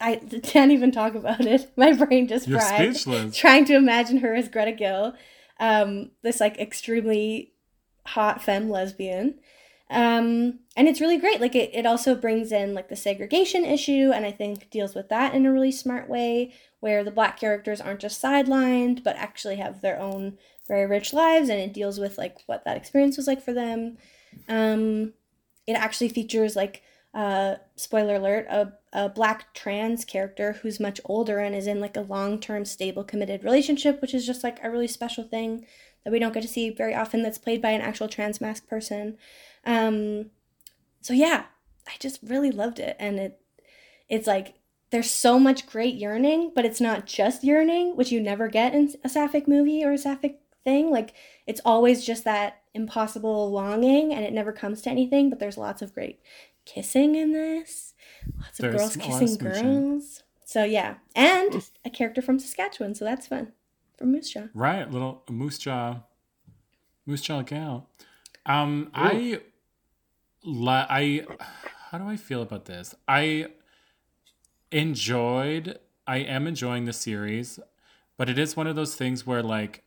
[0.00, 1.72] I can't even talk about it.
[1.76, 2.96] My brain just You're fried.
[2.96, 3.36] speechless.
[3.36, 5.14] Trying to imagine her as Greta Gill,
[5.58, 7.54] um, this like extremely
[8.06, 9.38] hot femme lesbian.
[9.90, 11.40] Um, and it's really great.
[11.40, 15.08] Like it, it also brings in like the segregation issue and I think deals with
[15.10, 19.56] that in a really smart way where the black characters aren't just sidelined but actually
[19.56, 23.26] have their own very rich lives and it deals with like what that experience was
[23.26, 23.98] like for them.
[24.48, 25.12] Um,
[25.66, 26.82] it actually features like
[27.12, 31.96] uh, spoiler alert a, a black trans character who's much older and is in like
[31.96, 35.64] a long-term stable committed relationship which is just like a really special thing
[36.02, 38.66] that we don't get to see very often that's played by an actual trans mask
[38.66, 39.16] person
[39.66, 40.30] um,
[41.00, 41.44] so yeah,
[41.86, 43.40] I just really loved it, and it
[44.08, 44.54] it's like
[44.90, 48.94] there's so much great yearning, but it's not just yearning, which you never get in
[49.02, 50.90] a sapphic movie or a sapphic thing.
[50.90, 51.14] Like
[51.46, 55.30] it's always just that impossible longing, and it never comes to anything.
[55.30, 56.20] But there's lots of great
[56.64, 57.94] kissing in this,
[58.38, 60.22] lots of There's girls a of kissing girls.
[60.44, 63.52] So yeah, and a character from Saskatchewan, so that's fun
[63.96, 64.48] from Moose Jaw.
[64.54, 66.02] Right, little moose jaw,
[67.06, 67.88] moose jaw gal.
[68.46, 69.40] Um, I,
[70.44, 71.26] li- I,
[71.90, 72.94] how do I feel about this?
[73.08, 73.46] I
[74.70, 75.78] enjoyed.
[76.06, 77.58] I am enjoying the series,
[78.16, 79.82] but it is one of those things where like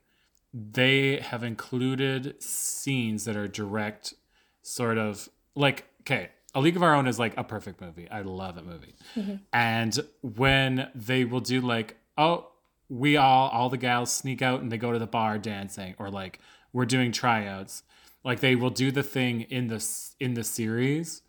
[0.54, 4.14] they have included scenes that are direct,
[4.62, 6.30] sort of like okay.
[6.56, 8.10] A League of Our Own is like a perfect movie.
[8.10, 8.96] I love that movie.
[9.16, 9.36] Mm-hmm.
[9.54, 12.48] And when they will do like, oh,
[12.90, 16.10] we all all the gals sneak out and they go to the bar dancing or
[16.10, 16.40] like
[16.74, 17.84] we're doing tryouts
[18.28, 21.22] like they will do the thing in this in the series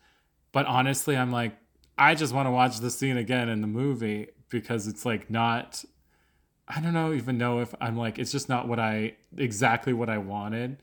[0.51, 1.57] but honestly i'm like
[1.96, 5.84] i just want to watch the scene again in the movie because it's like not
[6.66, 10.11] i don't know even know if i'm like it's just not what i exactly what
[10.11, 10.76] i wanted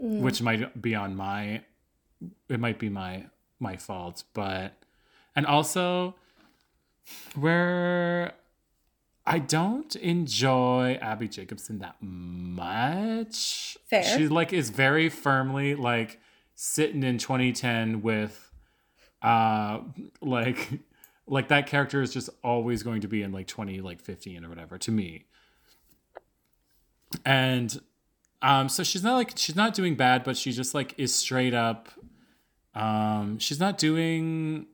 [0.00, 0.20] mm.
[0.20, 1.62] which might be on my
[2.50, 3.24] it might be my
[3.58, 4.74] my fault but
[5.34, 6.14] and also
[7.34, 8.34] where
[9.26, 13.76] I don't enjoy Abbi Jacobson that much.
[13.88, 14.02] Fair.
[14.02, 16.18] She like is very firmly like
[16.54, 18.50] sitting in 2010 with
[19.22, 19.80] uh
[20.20, 20.70] like
[21.28, 24.48] like that character is just always going to be in like 20 like 15 or
[24.48, 25.24] whatever to me.
[27.24, 27.80] And
[28.40, 31.54] Um, so she's not like she's not doing bad, but she just like is straight
[31.54, 31.88] up.
[32.74, 34.66] Um, she's not doing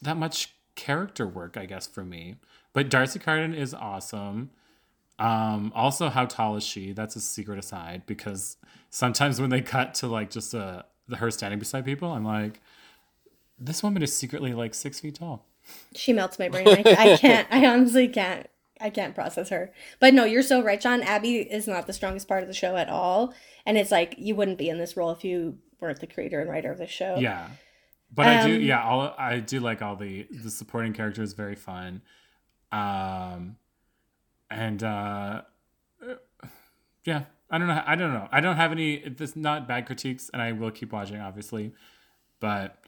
[0.00, 2.36] that much character work, I guess, for me.
[2.72, 4.50] But D'Arcy Carden is awesome.
[5.18, 6.92] Um, also, how tall is she?
[6.92, 8.56] That's a secret aside because
[8.90, 12.60] sometimes when they cut to like just uh, the her standing beside people, I'm like,
[13.58, 15.46] this woman is secretly like six feet tall.
[15.94, 16.66] She melts my brain.
[16.68, 17.46] I, I can't.
[17.50, 18.48] I honestly can't.
[18.80, 19.70] I can't process her.
[20.00, 21.02] But no, you're so right, John.
[21.02, 23.32] Abby is not the strongest part of the show at all,
[23.64, 26.50] and it's like you wouldn't be in this role if you weren't the creator and
[26.50, 27.16] writer of the show.
[27.20, 27.46] Yeah,
[28.12, 28.56] but I do.
[28.56, 31.32] Um, Yeah, all I do like all the the supporting characters.
[31.32, 32.02] Very fun.
[32.72, 33.56] Um,
[34.50, 35.42] and uh,
[37.04, 37.82] yeah, I don't know.
[37.86, 38.28] I don't know.
[38.32, 39.08] I don't have any.
[39.08, 41.72] This not bad critiques, and I will keep watching, obviously.
[42.40, 42.78] But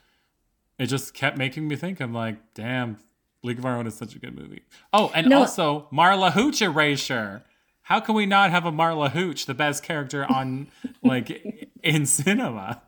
[0.79, 2.01] it just kept making me think.
[2.01, 2.99] I'm like, damn,
[3.43, 4.63] League of Our Own is such a good movie.
[4.93, 5.41] Oh, and No.
[5.41, 7.45] also Marla Hooch erasure.
[7.83, 10.69] How can we not have a Marla Hooch, the best character on
[11.03, 12.81] like in cinema?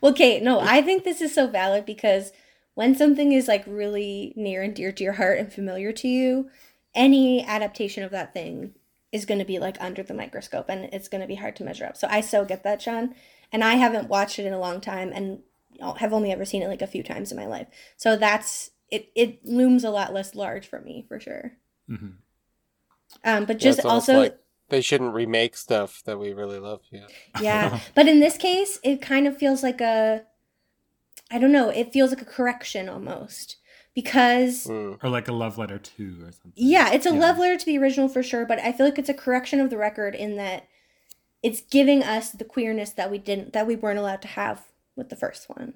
[0.00, 2.32] Well, Kate, no, I think this is so valid because
[2.78, 6.48] when something is like really near and dear to your heart and familiar to you,
[6.94, 8.72] any adaptation of that thing
[9.10, 11.64] is going to be like under the microscope and it's going to be hard to
[11.64, 11.96] measure up.
[11.96, 13.16] So I so get that, Sean.
[13.50, 15.40] And I haven't watched it in a long time and
[15.96, 17.66] have only ever seen it like a few times in my life.
[17.96, 19.10] So that's it.
[19.16, 21.54] It looms a lot less large for me for sure.
[21.90, 22.12] Mhm.
[23.24, 26.82] Um, but just it's almost also, like they shouldn't remake stuff that we really love.
[26.92, 27.08] Yeah.
[27.40, 27.80] yeah.
[27.96, 30.26] But in this case, it kind of feels like a
[31.30, 33.56] I don't know, it feels like a correction almost.
[33.94, 35.02] Because Mm.
[35.02, 36.52] Or like a love letter too, or something.
[36.54, 37.18] yeah, it's a Yeah.
[37.18, 39.70] love letter to the original for sure, but I feel like it's a correction of
[39.70, 40.68] the record in that
[41.42, 45.08] it's giving us the queerness that we didn't that we weren't allowed to have with
[45.08, 45.74] the first one.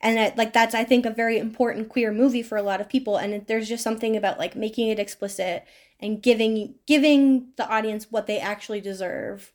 [0.00, 2.88] And that, like that's I think a very important queer movie for a lot of
[2.88, 5.64] people and it, there's just something about like making it explicit
[6.00, 9.52] and giving giving the audience what they actually deserve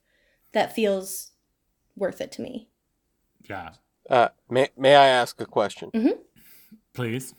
[0.53, 1.31] that feels
[1.97, 2.69] worth it to me.
[3.49, 3.71] Yeah.
[4.09, 5.91] Uh, may may I ask a question?
[6.93, 7.33] Please.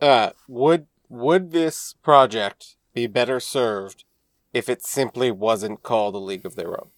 [0.00, 4.04] Uh, would would this project be better served
[4.52, 6.88] if it simply wasn't called A League of Their Own?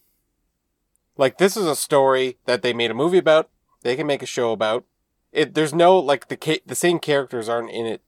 [1.17, 3.49] Like this is a story that they made a movie about.
[3.83, 4.85] They can make a show about.
[5.33, 8.03] It there's no like the ca- the same characters aren't in it.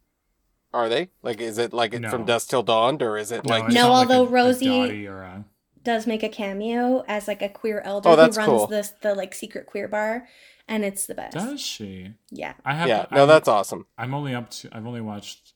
[0.72, 1.10] Are they?
[1.22, 2.10] Like is it like it No.
[2.10, 4.66] from dusk till dawn or is it like No, not like although a- a Rosie-
[4.68, 5.44] Dottie a-
[5.82, 8.66] does make a cameo as like a queer elder Oh, who runs cool.
[8.66, 10.28] this the like secret queer bar
[10.70, 11.34] and it's the best.
[11.34, 12.14] Does she?
[12.30, 12.54] Yeah.
[12.64, 12.88] I have.
[12.88, 13.86] Yeah, no I'm, that's awesome.
[13.98, 14.68] I'm only up to.
[14.74, 15.52] I've only watched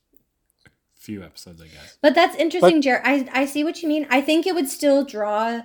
[0.67, 1.97] a few episodes, I guess.
[2.01, 3.01] But that's interesting, Jared.
[3.05, 4.05] I I see what you mean.
[4.09, 5.61] I think it would still draw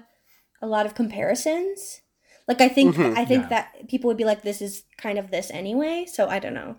[0.62, 2.01] a lot of comparisons.
[2.48, 3.16] Like I think Mhm.
[3.16, 3.48] I think Yeah.
[3.51, 6.07] that people would be like, this is kind of this anyway.
[6.07, 6.76] So I don't know.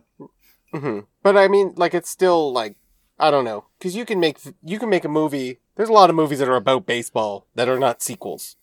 [0.73, 2.75] hmm But I mean, like, it's still like
[3.19, 5.59] I don't know, because you can make you can make a movie.
[5.75, 8.55] There's a lot of movies that are about baseball that are not sequels,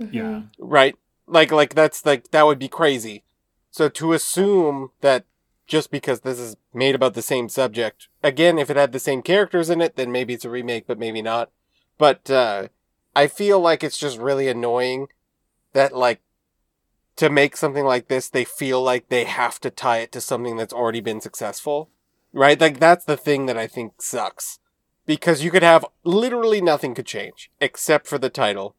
[0.00, 0.12] Mhm.
[0.12, 0.42] Yeah.
[0.58, 0.96] right?
[1.28, 3.24] Like, like that's like that would be crazy.
[3.70, 5.24] So to assume that
[5.66, 9.22] just because this is made about the same subject, again, if it had the same
[9.22, 11.50] characters in it, then maybe it's a remake, but maybe not.
[11.98, 12.68] But uh,
[13.14, 15.08] I feel like it's just really annoying
[15.74, 16.20] that like
[17.16, 20.56] to make something like this, they feel like they have to tie it to something
[20.56, 21.90] that's already been successful.
[22.32, 22.60] Right?
[22.60, 24.60] Like that's the thing that I think sucks.
[25.04, 28.76] Because you could have literally nothing could change except for the title.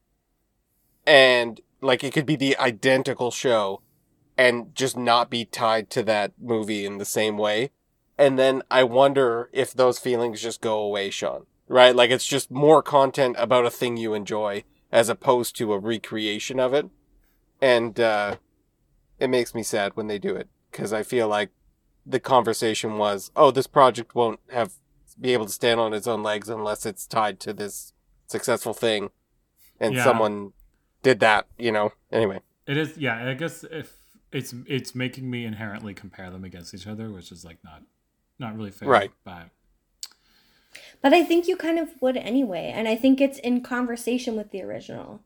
[1.06, 3.82] And like it could be the identical show
[4.38, 7.71] and just not be tied to that movie in the same way.
[8.17, 11.45] And then I wonder if those feelings just go away, Sean.
[11.67, 11.95] Right?
[11.95, 16.59] Like it's just more content about a thing you enjoy as opposed to a recreation
[16.59, 16.89] of it.
[17.61, 18.38] And uh
[19.19, 21.49] it makes me sad when they do it because I feel like
[22.05, 24.73] the conversation was, "Oh, this project won't have
[25.19, 27.93] be able to stand on its own legs unless it's tied to this
[28.27, 29.09] successful thing."
[29.80, 30.03] And Yeah.
[30.05, 30.53] someone
[31.04, 31.93] did that, you know.
[32.12, 32.39] Anyway.
[32.68, 32.97] It is.
[32.97, 33.28] Yeah.
[33.30, 33.97] I guess if
[34.32, 37.84] it's it's making me inherently compare them against each other, which is like not
[38.38, 38.88] not really fair.
[38.88, 39.12] Right.
[39.24, 39.50] But
[41.02, 44.52] But I think you kind of would anyway, and I think it's in conversation with
[44.52, 45.22] the original.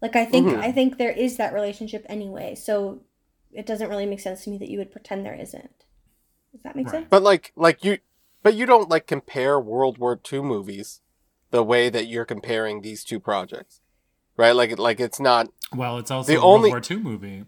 [0.00, 0.58] Like I think Mhm.
[0.60, 2.54] I think there is that relationship anyway.
[2.54, 3.02] So
[3.52, 5.84] it doesn't really make sense to me that you would pretend there isn't.
[6.52, 6.92] Does that make Right.
[6.92, 7.06] sense?
[7.10, 7.98] But like like you
[8.42, 11.02] but you don't like compare World War II movies
[11.50, 13.79] the way that you're comparing these two projects.
[14.40, 14.52] Right?
[14.60, 17.44] Like like it's not well, it's also The a World only- War II movie.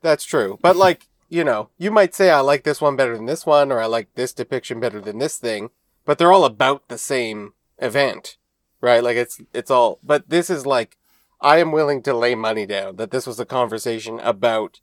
[0.00, 0.58] That's true.
[0.60, 3.70] But like, you know, you might say I like this one better than this one
[3.70, 5.70] or I like this depiction better than this thing,
[6.04, 8.36] but they're all about the same event.
[8.80, 9.02] Right?
[9.04, 10.98] Like it's it's all but this is like
[11.40, 14.80] I am willing to lay money down that this was a conversation about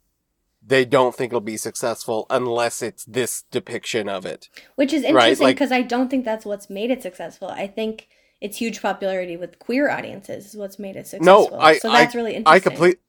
[0.66, 4.49] they don't think it'll be successful unless it's this depiction of it.
[4.76, 7.49] Which is Right, interesting like- because I don't think that's what's made it successful.
[7.49, 8.07] I think
[8.42, 11.50] its huge popularity with queer audiences is what's made it successful.
[11.52, 12.56] No, I, so that's I, really interesting.
[12.56, 13.00] I complete,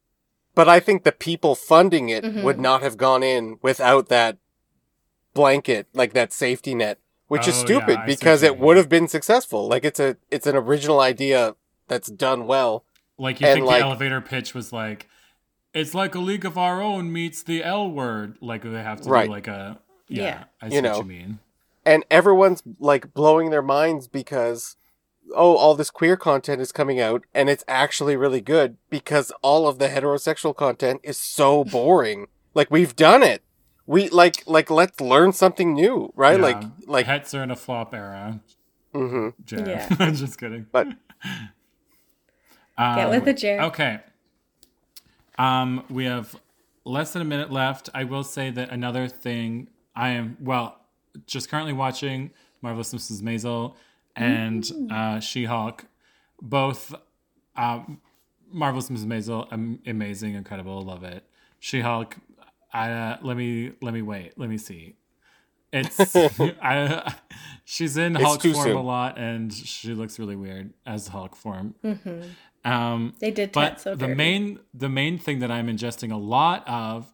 [0.55, 2.43] but I think the people funding it Mhm.
[2.43, 4.39] would not have gone in without that
[5.35, 8.77] blanket, like that safety net, which is Oh, yeah, stupid I see because it would
[8.77, 9.69] have been successful.
[9.69, 11.55] Like it's a, it's an original idea
[11.89, 12.85] that's done well.
[13.19, 15.07] Like you And, think like- the elevator pitch was like,
[15.73, 18.37] it's like a league of our own meets the L word.
[18.41, 19.27] Like they have to Right.
[19.27, 19.79] do like a
[20.09, 20.23] yeah.
[20.25, 20.45] Yeah.
[20.61, 20.97] I see You what know.
[20.99, 21.39] you mean.
[21.87, 24.77] and everyone's like blowing their minds because
[25.35, 29.67] oh all this queer content is coming out and it's actually really good because all
[29.69, 33.43] of the heterosexual content is so boring like we've done it
[33.87, 36.45] we like like let's learn something new right Yeah.
[36.47, 38.41] like like pets are in a flop era.
[38.95, 39.35] mhm.
[39.45, 39.67] Jared.
[39.69, 40.11] Yeah.
[40.13, 40.67] Just kidding.
[40.73, 40.87] but
[42.79, 43.63] Get Um, with it, Jared.
[43.65, 44.01] Okay.
[45.39, 46.35] Um, we have
[46.85, 47.89] less than a minute left.
[47.95, 50.79] I will say that another thing I am well,
[51.27, 52.31] just currently watching
[52.63, 53.23] Marvelous Mrs.
[53.23, 53.75] Maisel
[54.21, 55.85] and uh, She-Hulk,
[56.41, 56.95] both
[57.57, 58.01] um,
[58.53, 59.07] Marvelous Mrs.
[59.07, 61.25] Maisel, amazing, incredible, love it.
[61.59, 62.17] She-Hulk,
[62.73, 64.95] I uh, let me let me wait, let me see.
[65.73, 66.15] It's
[66.63, 67.15] I,
[67.65, 68.77] she's in It's Hulk form soon.
[68.77, 71.75] a lot, and she looks really weird as Hulk form.
[71.83, 72.23] hmm
[72.65, 76.69] Um, They did but so the main the main thing that I'm ingesting a lot
[76.69, 77.13] of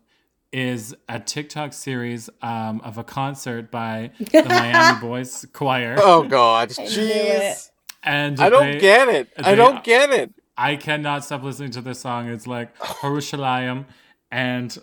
[0.52, 6.72] is a TikTok series um, of a concert by the Miami Boys Choir, oh god.
[6.78, 7.70] I jeez.
[8.02, 9.28] And i don't they- get it.
[9.36, 10.32] I they- don't get it.
[10.58, 12.28] I cannot stop listening to this song.
[12.30, 13.84] It's like Harushalayim,
[14.30, 14.76] and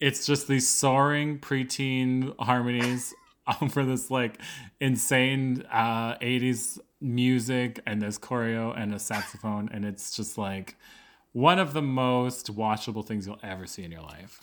[0.00, 3.12] it's just these soaring preteen harmonies
[3.70, 4.40] for this like
[4.80, 10.76] insane uh, 80s music and this choreo and a saxophone, and it's just like
[11.32, 14.40] one of the most watchable things you'll ever see in your life.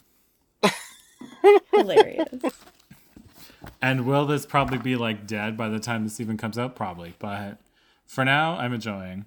[1.74, 2.28] Hilarious.
[3.82, 6.76] And will this probably be like dead by the time this even comes out?
[6.76, 7.57] Probably, but
[8.05, 9.26] for now, I'm enjoying.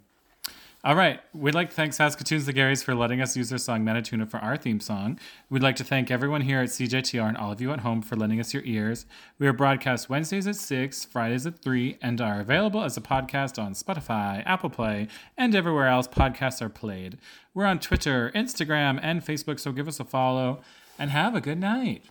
[0.84, 3.84] All right, we'd like to thank Saskatoon's the Garys for letting us use their song
[3.84, 5.18] Manituna for our theme song.
[5.50, 8.14] We'd like to thank everyone here at CJTR and all of you at home for
[8.14, 9.04] lending us your ears.
[9.40, 13.60] We are broadcast Wednesdays at 6, Fridays at 3, and are available as a podcast
[13.60, 17.18] on Spotify, Apple Play, and everywhere else podcasts are played.
[17.54, 20.60] We're on Twitter, Instagram, and Facebook, so give us a follow
[20.98, 22.04] and have a good night.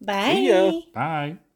[0.00, 0.32] Bye.
[0.32, 0.72] ya.
[0.94, 1.36] Bye.